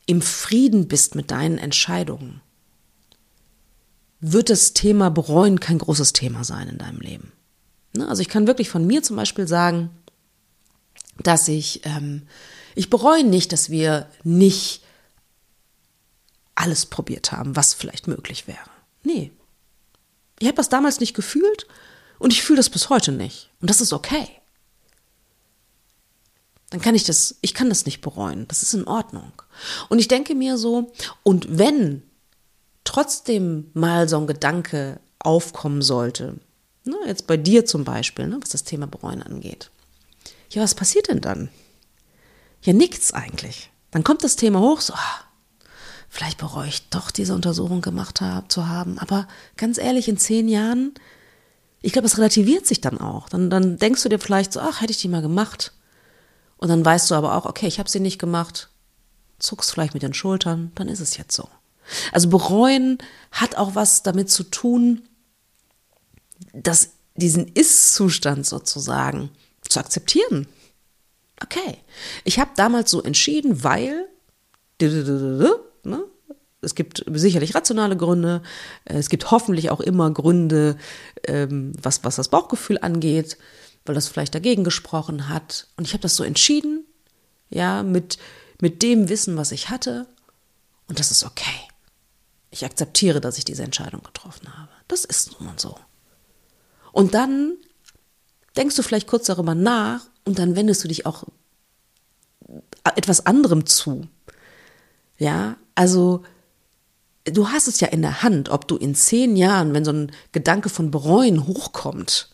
im 0.06 0.22
Frieden 0.22 0.88
bist 0.88 1.16
mit 1.16 1.32
deinen 1.32 1.58
Entscheidungen, 1.58 2.42
wird 4.20 4.52
das 4.52 4.74
Thema 4.74 5.10
bereuen 5.10 5.60
kein 5.60 5.80
großes 5.80 6.14
Thema 6.14 6.44
sein 6.44 6.70
in 6.70 6.78
deinem 6.78 7.00
Leben. 7.00 7.34
Ne? 7.94 8.08
Also 8.08 8.22
ich 8.22 8.30
kann 8.30 8.48
wirklich 8.48 8.70
von 8.70 8.86
mir 8.86 9.02
zum 9.02 9.16
Beispiel 9.16 9.48
sagen, 9.48 9.90
dass 11.22 11.48
ich, 11.48 11.82
ähm, 11.84 12.28
ich 12.76 12.92
bereue 12.92 13.24
nicht, 13.24 13.52
dass 13.54 13.72
wir 13.72 14.08
nicht 14.24 14.84
alles 16.58 16.86
probiert 16.86 17.32
haben, 17.32 17.56
was 17.56 17.74
vielleicht 17.74 18.08
möglich 18.08 18.48
wäre. 18.48 18.70
Nee. 19.04 19.32
Ich 20.40 20.48
habe 20.48 20.58
das 20.58 20.70
damals 20.70 21.00
nicht 21.00 21.14
gefühlt 21.14 21.68
und 22.20 22.32
ich 22.32 22.44
fühle 22.44 22.58
das 22.58 22.70
bis 22.70 22.90
heute 22.90 23.12
nicht. 23.12 23.50
Und 23.62 23.70
das 23.70 23.82
ist 23.82 23.94
okay 23.94 24.28
dann 26.70 26.82
kann 26.82 26.96
ich 26.96 27.04
das, 27.04 27.38
ich 27.42 27.54
kann 27.54 27.70
das 27.70 27.86
nicht 27.86 28.02
bereuen. 28.02 28.48
Das 28.48 28.62
ist 28.62 28.74
in 28.74 28.88
Ordnung. 28.88 29.32
Und 29.90 30.00
ich 30.00 30.08
denke 30.08 30.36
mir 30.36 30.58
so, 30.58 30.92
und 31.24 31.58
wenn 31.58 32.04
trotzdem 32.84 33.70
mal 33.74 34.10
so 34.10 34.18
ein 34.18 34.28
Gedanke 34.28 35.00
aufkommen 35.20 35.82
sollte, 35.82 36.36
ne, 36.84 36.98
jetzt 37.06 37.28
bei 37.28 37.38
dir 37.38 37.66
zum 37.66 37.84
Beispiel, 37.84 38.28
ne, 38.28 38.38
was 38.42 38.50
das 38.50 38.64
Thema 38.64 38.86
Bereuen 38.88 39.24
angeht, 39.24 39.72
ja, 40.52 40.62
was 40.62 40.76
passiert 40.76 41.10
denn 41.10 41.22
dann? 41.22 41.50
Ja, 42.64 42.74
nichts 42.74 43.14
eigentlich. 43.14 43.70
Dann 43.92 44.04
kommt 44.04 44.24
das 44.24 44.36
Thema 44.36 44.60
hoch, 44.60 44.82
so, 44.82 44.94
ah, 44.94 45.22
vielleicht 46.10 46.38
bereue 46.38 46.68
ich 46.68 46.90
doch 46.90 47.12
diese 47.12 47.34
Untersuchung 47.34 47.82
gemacht 47.82 48.22
hab, 48.22 48.52
zu 48.52 48.68
haben. 48.68 48.98
Aber 49.00 49.28
ganz 49.56 49.78
ehrlich, 49.78 50.08
in 50.08 50.18
zehn 50.18 50.48
Jahren, 50.48 50.94
ich 51.82 51.94
glaube, 51.94 52.08
es 52.08 52.18
relativiert 52.18 52.66
sich 52.66 52.82
dann 52.82 53.00
auch. 53.00 53.30
Dann, 53.30 53.50
dann 53.50 53.78
denkst 53.78 54.04
du 54.04 54.10
dir 54.10 54.20
vielleicht 54.20 54.54
so, 54.54 54.60
ach, 54.60 54.82
hätte 54.82 54.92
ich 54.92 55.02
die 55.02 55.08
mal 55.08 55.22
gemacht. 55.22 55.74
Und 56.58 56.70
dann 56.70 56.84
weißt 56.84 57.12
du 57.12 57.16
aber 57.16 57.36
auch, 57.36 57.46
okay, 57.46 57.68
ich 57.68 57.80
habe 57.80 57.90
sie 57.90 58.00
nicht 58.00 58.20
gemacht, 58.20 58.70
zuckst 59.40 59.72
vielleicht 59.72 59.94
mit 59.94 60.04
den 60.04 60.14
Schultern, 60.14 60.72
dann 60.76 60.88
ist 60.88 61.00
es 61.00 61.18
jetzt 61.18 61.36
so. 61.36 61.48
Also 62.12 62.30
bereuen 62.30 62.98
hat 63.32 63.56
auch 63.56 63.76
was 63.76 64.04
damit 64.04 64.30
zu 64.30 64.44
tun, 64.44 65.08
dass 66.54 66.92
diesen 67.16 67.48
Ist-Zustand 67.48 68.46
sozusagen 68.46 69.30
zu 69.68 69.80
akzeptieren. 69.80 70.48
Okay, 71.44 71.78
ich 72.24 72.40
habe 72.40 72.52
damals 72.56 72.90
so 72.90 73.02
entschieden, 73.04 73.64
weil 73.64 74.08
ne? 75.88 76.04
es 76.62 76.76
gibt 76.76 77.04
sicherlich 77.08 77.56
rationale 77.56 77.96
Gründe, 77.96 78.42
es 78.86 79.10
gibt 79.10 79.32
hoffentlich 79.32 79.70
auch 79.70 79.80
immer 79.80 80.12
Gründe, 80.12 80.78
ähm, 81.26 81.74
was, 81.82 82.04
was 82.04 82.16
das 82.16 82.30
Bauchgefühl 82.30 82.80
angeht, 82.82 83.38
weil 83.86 83.96
das 83.96 84.08
vielleicht 84.08 84.36
dagegen 84.36 84.64
gesprochen 84.64 85.30
hat. 85.30 85.68
Und 85.78 85.86
ich 85.86 85.94
habe 85.94 86.02
das 86.02 86.16
so 86.16 86.24
entschieden, 86.24 86.86
ja, 87.50 87.84
mit, 87.84 88.18
mit 88.60 88.82
dem 88.82 89.10
Wissen, 89.10 89.38
was 89.38 89.52
ich 89.52 89.70
hatte. 89.70 90.08
Und 90.88 91.00
das 91.00 91.12
ist 91.12 91.24
okay. 91.24 91.68
Ich 92.50 92.66
akzeptiere, 92.66 93.22
dass 93.22 93.38
ich 93.38 93.46
diese 93.46 93.64
Entscheidung 93.64 94.02
getroffen 94.04 94.58
habe. 94.58 94.70
Das 94.88 95.06
ist 95.06 95.40
nun 95.40 95.58
so. 95.58 95.78
Und 96.92 97.14
dann 97.14 97.56
denkst 98.56 98.76
du 98.76 98.82
vielleicht 98.82 99.08
kurz 99.08 99.28
darüber 99.28 99.54
nach 99.54 100.08
und 100.26 100.40
dann 100.40 100.56
wendest 100.56 100.84
du 100.84 100.88
dich 100.88 101.06
auch 101.06 101.24
etwas 102.96 103.26
anderem 103.26 103.66
zu. 103.66 104.08
Ja, 105.18 105.58
also 105.78 106.24
du 107.26 107.50
hast 107.50 107.68
es 107.68 107.80
ja 107.80 107.88
in 107.90 108.02
der 108.02 108.24
Hand, 108.24 108.50
ob 108.50 108.68
du 108.68 108.78
in 108.78 108.96
zehn 108.96 109.36
Jahren, 109.36 109.74
wenn 109.74 109.86
so 109.86 109.92
ein 109.92 110.12
Gedanke 110.32 110.70
von 110.70 110.90
Bereuen 110.90 111.46
hochkommt, 111.46 112.30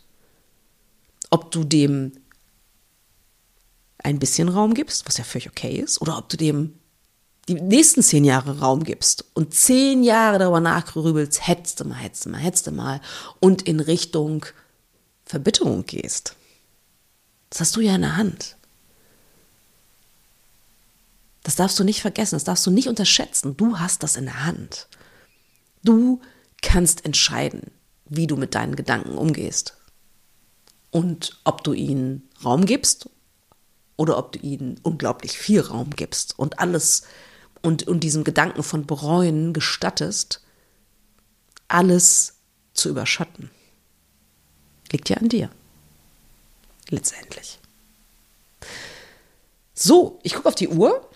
ob 1.29 1.51
du 1.51 1.65
dem 1.65 2.13
ein 3.97 4.19
bisschen 4.19 4.47
Raum 4.47 4.73
gibst, 4.73 5.05
was 5.07 5.17
ja 5.17 5.25
völlig 5.25 5.49
okay 5.49 5.75
ist, 5.77 6.01
oder 6.01 6.17
ob 6.17 6.29
du 6.29 6.37
dem 6.37 6.79
die 7.49 7.55
nächsten 7.55 8.01
zehn 8.01 8.23
Jahre 8.23 8.59
Raum 8.59 8.85
gibst 8.85 9.25
und 9.33 9.53
zehn 9.53 10.03
Jahre 10.03 10.39
darüber 10.39 10.61
nachgrübelst, 10.61 11.45
hättest 11.45 11.81
du 11.81 11.85
mal, 11.85 11.95
hättest 11.95 12.25
du 12.25 12.29
mal, 12.29 12.39
hättest 12.39 12.67
du 12.67 12.71
mal 12.71 13.01
und 13.41 13.63
in 13.63 13.81
Richtung 13.81 14.45
Verbitterung 15.25 15.85
gehst. 15.85 16.37
Das 17.49 17.59
hast 17.59 17.75
du 17.75 17.81
ja 17.81 17.95
in 17.95 18.01
der 18.01 18.15
Hand. 18.15 18.55
Das 21.43 21.55
darfst 21.55 21.77
du 21.77 21.83
nicht 21.83 22.01
vergessen, 22.01 22.35
das 22.35 22.45
darfst 22.45 22.65
du 22.65 22.71
nicht 22.71 22.87
unterschätzen. 22.87 23.57
Du 23.57 23.79
hast 23.79 24.01
das 24.01 24.15
in 24.15 24.25
der 24.25 24.45
Hand. 24.45 24.87
Du 25.83 26.21
kannst 26.61 27.05
entscheiden, 27.05 27.71
wie 28.05 28.27
du 28.27 28.37
mit 28.37 28.55
deinen 28.55 28.75
Gedanken 28.75 29.17
umgehst. 29.17 29.77
Und 30.91 31.39
ob 31.43 31.63
du 31.63 31.73
ihnen 31.73 32.29
Raum 32.43 32.65
gibst 32.65 33.09
oder 33.97 34.17
ob 34.17 34.31
du 34.31 34.39
ihnen 34.39 34.79
unglaublich 34.83 35.37
viel 35.37 35.59
Raum 35.59 35.89
gibst 35.91 36.37
und 36.39 36.59
alles 36.59 37.03
und, 37.61 37.87
und 37.87 38.01
diesem 38.01 38.23
Gedanken 38.23 38.63
von 38.63 38.85
bereuen 38.85 39.53
gestattest, 39.53 40.41
alles 41.67 42.35
zu 42.73 42.89
überschatten. 42.89 43.49
Liegt 44.91 45.09
ja 45.09 45.17
an 45.17 45.29
dir. 45.29 45.49
Letztendlich. 46.89 47.59
So, 49.73 50.19
ich 50.23 50.35
gucke 50.35 50.49
auf 50.49 50.55
die 50.55 50.67
Uhr. 50.67 51.09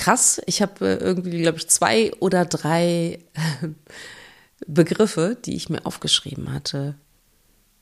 Krass, 0.00 0.40
ich 0.46 0.62
habe 0.62 0.86
äh, 0.88 0.94
irgendwie, 0.94 1.42
glaube 1.42 1.58
ich, 1.58 1.68
zwei 1.68 2.10
oder 2.20 2.46
drei 2.46 3.18
Begriffe, 4.66 5.36
die 5.44 5.54
ich 5.54 5.68
mir 5.68 5.84
aufgeschrieben 5.84 6.54
hatte, 6.54 6.94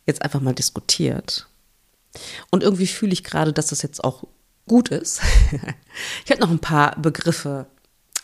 jetzt 0.05 0.23
einfach 0.23 0.41
mal 0.41 0.53
diskutiert. 0.53 1.47
Und 2.51 2.65
irgendwie 2.65 2.89
fühle 2.89 3.13
ich 3.13 3.23
gerade, 3.23 3.53
dass 3.53 3.69
das 3.69 3.83
jetzt 3.83 4.03
auch 4.03 4.25
gut 4.67 4.89
ist. 4.89 5.21
ich 6.25 6.33
habe 6.33 6.41
noch 6.41 6.51
ein 6.51 6.59
paar 6.59 7.01
Begriffe 7.01 7.67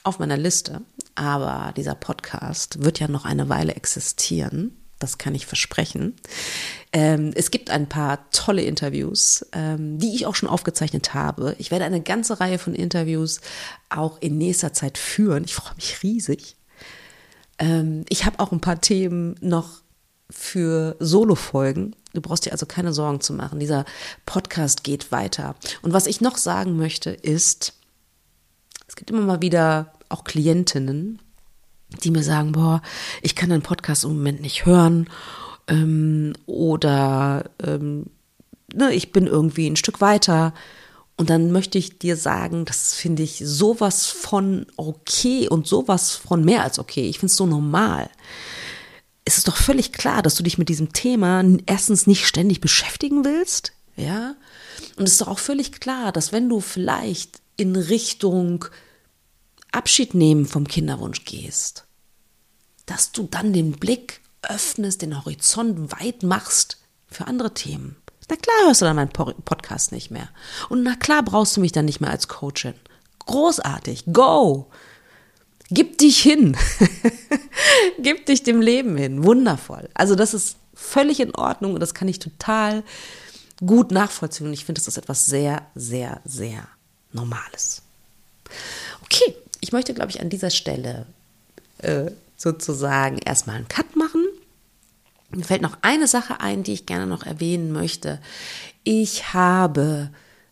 auf 0.02 0.18
meiner 0.18 0.38
Liste, 0.38 0.82
aber 1.14 1.72
dieser 1.76 1.94
Podcast 1.94 2.82
wird 2.82 2.98
ja 2.98 3.06
noch 3.06 3.24
eine 3.24 3.48
Weile 3.48 3.76
existieren. 3.76 4.76
Das 4.98 5.18
kann 5.18 5.34
ich 5.34 5.46
versprechen. 5.46 6.14
Ähm, 6.92 7.32
es 7.34 7.50
gibt 7.50 7.70
ein 7.70 7.88
paar 7.88 8.30
tolle 8.30 8.62
Interviews, 8.62 9.44
ähm, 9.52 9.98
die 9.98 10.14
ich 10.14 10.26
auch 10.26 10.34
schon 10.34 10.48
aufgezeichnet 10.48 11.14
habe. 11.14 11.56
Ich 11.58 11.70
werde 11.70 11.84
eine 11.84 12.00
ganze 12.00 12.40
Reihe 12.40 12.58
von 12.58 12.74
Interviews 12.74 13.40
auch 13.90 14.20
in 14.20 14.38
nächster 14.38 14.72
Zeit 14.72 14.96
führen. 14.96 15.44
Ich 15.44 15.54
freue 15.54 15.74
mich 15.74 16.02
riesig. 16.02 16.56
Ähm, 17.58 18.04
ich 18.08 18.24
habe 18.24 18.40
auch 18.40 18.52
ein 18.52 18.60
paar 18.60 18.80
Themen 18.80 19.36
noch 19.40 19.82
für 20.30 20.96
Solo-Folgen. 21.00 21.94
Du 22.12 22.20
brauchst 22.20 22.46
dir 22.46 22.52
also 22.52 22.66
keine 22.66 22.92
Sorgen 22.92 23.20
zu 23.20 23.32
machen. 23.32 23.60
Dieser 23.60 23.84
Podcast 24.24 24.84
geht 24.84 25.12
weiter. 25.12 25.56
Und 25.82 25.92
was 25.92 26.06
ich 26.06 26.20
noch 26.20 26.36
sagen 26.36 26.76
möchte, 26.76 27.10
ist, 27.10 27.74
es 28.86 28.96
gibt 28.96 29.10
immer 29.10 29.22
mal 29.22 29.42
wieder 29.42 29.92
auch 30.08 30.24
Klientinnen, 30.24 31.20
die 32.02 32.10
mir 32.10 32.22
sagen, 32.22 32.52
boah, 32.52 32.82
ich 33.22 33.34
kann 33.34 33.50
deinen 33.50 33.62
Podcast 33.62 34.04
im 34.04 34.16
Moment 34.16 34.40
nicht 34.40 34.66
hören 34.66 35.08
ähm, 35.68 36.34
oder 36.46 37.50
ähm, 37.62 38.06
ne, 38.74 38.92
ich 38.92 39.12
bin 39.12 39.26
irgendwie 39.26 39.68
ein 39.68 39.76
Stück 39.76 40.00
weiter. 40.00 40.54
Und 41.16 41.30
dann 41.30 41.52
möchte 41.52 41.78
ich 41.78 41.98
dir 42.00 42.16
sagen, 42.16 42.64
das 42.64 42.94
finde 42.94 43.22
ich 43.22 43.40
sowas 43.44 44.06
von 44.06 44.66
okay 44.76 45.48
und 45.48 45.68
sowas 45.68 46.10
von 46.10 46.44
mehr 46.44 46.64
als 46.64 46.80
okay. 46.80 47.08
Ich 47.08 47.20
finde 47.20 47.30
es 47.30 47.36
so 47.36 47.46
normal 47.46 48.10
es 49.24 49.38
ist 49.38 49.48
doch 49.48 49.56
völlig 49.56 49.92
klar, 49.92 50.22
dass 50.22 50.34
du 50.34 50.42
dich 50.42 50.58
mit 50.58 50.68
diesem 50.68 50.92
Thema 50.92 51.42
erstens 51.66 52.06
nicht 52.06 52.26
ständig 52.26 52.60
beschäftigen 52.60 53.24
willst, 53.24 53.72
ja? 53.96 54.34
Und 54.96 55.04
es 55.04 55.12
ist 55.12 55.20
doch 55.22 55.28
auch 55.28 55.38
völlig 55.38 55.80
klar, 55.80 56.12
dass 56.12 56.32
wenn 56.32 56.48
du 56.48 56.60
vielleicht 56.60 57.40
in 57.56 57.74
Richtung 57.74 58.66
Abschied 59.74 60.14
nehmen 60.14 60.46
vom 60.46 60.66
Kinderwunsch 60.68 61.24
gehst, 61.24 61.84
dass 62.86 63.12
du 63.12 63.28
dann 63.30 63.52
den 63.52 63.72
Blick 63.72 64.20
öffnest, 64.42 65.02
den 65.02 65.16
Horizont 65.16 65.92
weit 65.92 66.22
machst 66.22 66.78
für 67.08 67.26
andere 67.26 67.54
Themen. 67.54 67.96
Na 68.28 68.36
klar 68.36 68.56
hörst 68.66 68.80
du 68.80 68.86
dann 68.86 68.96
meinen 68.96 69.10
Podcast 69.10 69.92
nicht 69.92 70.10
mehr. 70.10 70.28
Und 70.68 70.82
na 70.82 70.94
klar 70.96 71.22
brauchst 71.22 71.56
du 71.56 71.60
mich 71.60 71.72
dann 71.72 71.84
nicht 71.84 72.00
mehr 72.00 72.10
als 72.10 72.28
Coachin. 72.28 72.74
Großartig, 73.26 74.04
go! 74.12 74.70
Gib 75.70 75.98
dich 75.98 76.20
hin. 76.22 76.56
Gib 77.98 78.26
dich 78.26 78.42
dem 78.42 78.60
Leben 78.60 78.96
hin. 78.96 79.24
Wundervoll. 79.24 79.88
Also 79.94 80.14
das 80.14 80.34
ist 80.34 80.56
völlig 80.74 81.20
in 81.20 81.34
Ordnung 81.34 81.74
und 81.74 81.80
das 81.80 81.94
kann 81.94 82.08
ich 82.08 82.18
total 82.18 82.82
gut 83.64 83.90
nachvollziehen. 83.90 84.46
Und 84.46 84.52
ich 84.52 84.64
finde, 84.64 84.80
das 84.80 84.88
ist 84.88 84.98
etwas 84.98 85.26
sehr, 85.26 85.66
sehr, 85.74 86.20
sehr 86.24 86.68
Normales. 87.12 87.82
Okay, 89.02 89.34
ich 89.64 89.72
möchte, 89.72 89.94
glaube 89.94 90.10
ich, 90.10 90.20
an 90.20 90.28
dieser 90.28 90.50
Stelle 90.50 91.06
äh, 91.78 92.10
sozusagen 92.36 93.16
erstmal 93.16 93.56
einen 93.56 93.66
Cut 93.66 93.96
machen. 93.96 94.22
Mir 95.30 95.42
fällt 95.42 95.62
noch 95.62 95.78
eine 95.80 96.06
Sache 96.06 96.40
ein, 96.40 96.64
die 96.64 96.74
ich 96.74 96.84
gerne 96.84 97.06
noch 97.06 97.24
erwähnen 97.24 97.72
möchte. 97.72 98.20
Ich 98.82 99.32
habe 99.32 100.10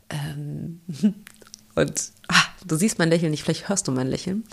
ähm, 0.08 0.80
und 1.74 2.02
ach, 2.28 2.48
du 2.66 2.74
siehst 2.76 2.98
mein 2.98 3.10
Lächeln 3.10 3.32
nicht, 3.32 3.42
vielleicht 3.42 3.68
hörst 3.68 3.86
du 3.86 3.92
mein 3.92 4.08
Lächeln, 4.08 4.44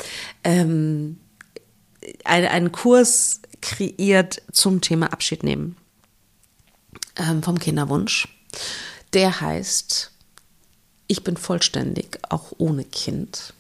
ähm, 0.44 1.18
ein, 2.26 2.46
einen 2.46 2.74
Kurs 2.74 3.40
kreiert 3.62 4.42
zum 4.52 4.82
Thema 4.82 5.14
Abschied 5.14 5.44
nehmen 5.44 5.78
ähm, 7.16 7.44
vom 7.44 7.58
Kinderwunsch. 7.60 8.28
Der 9.14 9.40
heißt, 9.40 10.12
ich 11.08 11.24
bin 11.24 11.38
vollständig, 11.38 12.20
auch 12.28 12.52
ohne 12.58 12.84
Kind. 12.84 13.54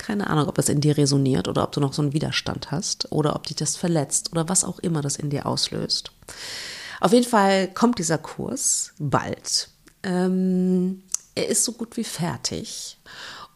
Keine 0.00 0.30
Ahnung, 0.30 0.48
ob 0.48 0.54
das 0.54 0.70
in 0.70 0.80
dir 0.80 0.96
resoniert 0.96 1.46
oder 1.46 1.62
ob 1.62 1.72
du 1.72 1.80
noch 1.80 1.92
so 1.92 2.00
einen 2.00 2.14
Widerstand 2.14 2.70
hast 2.70 3.12
oder 3.12 3.36
ob 3.36 3.46
dich 3.46 3.56
das 3.56 3.76
verletzt 3.76 4.32
oder 4.32 4.48
was 4.48 4.64
auch 4.64 4.78
immer 4.78 5.02
das 5.02 5.16
in 5.16 5.28
dir 5.28 5.44
auslöst. 5.44 6.10
Auf 7.00 7.12
jeden 7.12 7.28
Fall 7.28 7.68
kommt 7.68 7.98
dieser 7.98 8.16
Kurs 8.16 8.92
bald. 8.98 9.68
Ähm, 10.02 11.02
er 11.34 11.48
ist 11.48 11.64
so 11.64 11.72
gut 11.72 11.98
wie 11.98 12.04
fertig. 12.04 12.96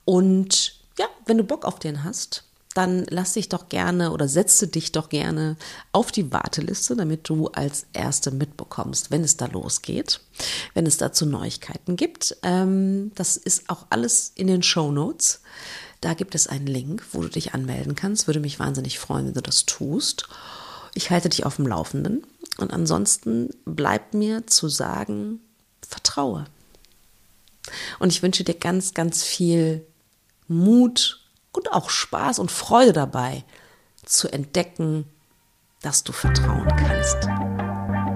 Und 0.04 0.78
ja, 0.98 1.06
wenn 1.24 1.38
du 1.38 1.44
Bock 1.44 1.64
auf 1.64 1.78
den 1.78 2.04
hast, 2.04 2.44
dann 2.74 3.06
lass 3.08 3.32
dich 3.32 3.48
doch 3.48 3.70
gerne 3.70 4.12
oder 4.12 4.28
setze 4.28 4.66
dich 4.66 4.92
doch 4.92 5.08
gerne 5.08 5.56
auf 5.92 6.12
die 6.12 6.30
Warteliste, 6.30 6.94
damit 6.94 7.26
du 7.28 7.48
als 7.48 7.86
Erste 7.94 8.32
mitbekommst, 8.32 9.10
wenn 9.10 9.24
es 9.24 9.38
da 9.38 9.46
losgeht, 9.46 10.20
wenn 10.74 10.84
es 10.84 10.98
dazu 10.98 11.24
Neuigkeiten 11.24 11.96
gibt. 11.96 12.36
Ähm, 12.42 13.12
das 13.14 13.38
ist 13.38 13.70
auch 13.70 13.86
alles 13.88 14.32
in 14.34 14.48
den 14.48 14.62
Show 14.62 14.90
Notes. 14.90 15.40
Da 16.04 16.12
gibt 16.12 16.34
es 16.34 16.48
einen 16.48 16.66
Link, 16.66 17.02
wo 17.12 17.22
du 17.22 17.28
dich 17.30 17.54
anmelden 17.54 17.94
kannst. 17.94 18.26
Würde 18.26 18.38
mich 18.38 18.58
wahnsinnig 18.58 18.98
freuen, 18.98 19.24
wenn 19.24 19.32
du 19.32 19.40
das 19.40 19.64
tust. 19.64 20.28
Ich 20.92 21.10
halte 21.10 21.30
dich 21.30 21.46
auf 21.46 21.56
dem 21.56 21.66
Laufenden. 21.66 22.26
Und 22.58 22.74
ansonsten 22.74 23.48
bleibt 23.64 24.12
mir 24.12 24.46
zu 24.46 24.68
sagen, 24.68 25.40
vertraue. 25.80 26.44
Und 28.00 28.12
ich 28.12 28.22
wünsche 28.22 28.44
dir 28.44 28.52
ganz, 28.52 28.92
ganz 28.92 29.22
viel 29.22 29.86
Mut 30.46 31.22
und 31.52 31.72
auch 31.72 31.88
Spaß 31.88 32.38
und 32.38 32.50
Freude 32.50 32.92
dabei, 32.92 33.42
zu 34.04 34.28
entdecken, 34.28 35.06
dass 35.80 36.04
du 36.04 36.12
vertrauen 36.12 36.68
kannst. 36.76 37.16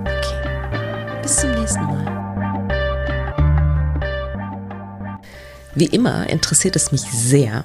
Okay, 0.05 1.23
bis 1.23 1.37
zum 1.37 1.53
nächsten 1.53 1.85
Mal. 1.85 2.29
Wie 5.75 5.87
immer 5.87 6.29
interessiert 6.29 6.77
es 6.77 6.93
mich 6.93 7.03
sehr, 7.03 7.65